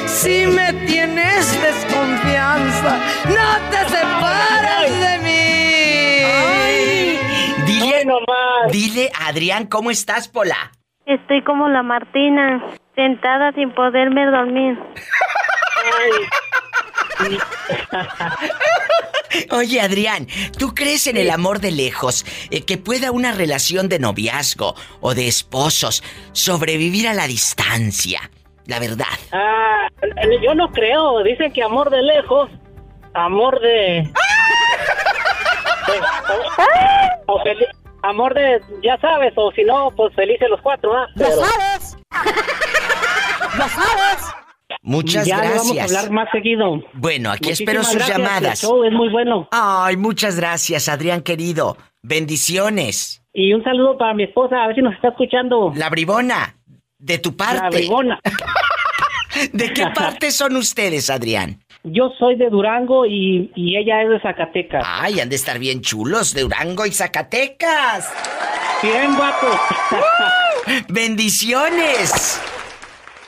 [0.05, 5.43] Si me tienes desconfianza, no te separes de mí.
[7.65, 8.05] Dile,
[8.71, 10.71] dile, Adrián, ¿cómo estás, Pola?
[11.05, 12.63] Estoy como la Martina,
[12.95, 14.79] sentada sin poderme dormir.
[19.51, 20.27] Oye, Adrián,
[20.57, 22.25] ¿tú crees en el amor de lejos?
[22.49, 28.29] Eh, que pueda una relación de noviazgo o de esposos sobrevivir a la distancia?
[28.65, 29.05] La verdad.
[29.31, 29.87] Ah,
[30.41, 31.21] yo no creo.
[31.23, 32.49] Dicen que amor de lejos,
[33.13, 33.67] amor de.
[35.87, 35.99] de-
[37.27, 37.67] o, o fel-
[38.03, 41.07] amor de, ya sabes, o si no, pues felices los cuatro, ¿ah?
[41.15, 41.97] ¡Ya Pero- sabes!
[43.57, 44.23] ¡Ya sabes!
[44.85, 45.65] Muchas ya gracias.
[45.65, 46.83] vamos a hablar más seguido.
[46.93, 48.63] Bueno, aquí Muchísimas espero sus llamadas.
[48.63, 49.47] el show es muy bueno.
[49.51, 51.77] Ay, muchas gracias, Adrián querido.
[52.01, 53.23] Bendiciones.
[53.33, 55.71] Y un saludo para mi esposa, a ver si nos está escuchando.
[55.75, 56.57] La bribona,
[56.99, 57.61] de tu parte.
[57.63, 58.19] La bribona.
[59.53, 61.59] ¿De qué parte son ustedes, Adrián?
[61.85, 64.83] Yo soy de Durango y, y ella es de Zacatecas.
[64.85, 68.13] Ay, han de estar bien chulos, de Durango y Zacatecas.
[68.83, 69.59] Bien guapos.
[70.89, 72.39] Bendiciones.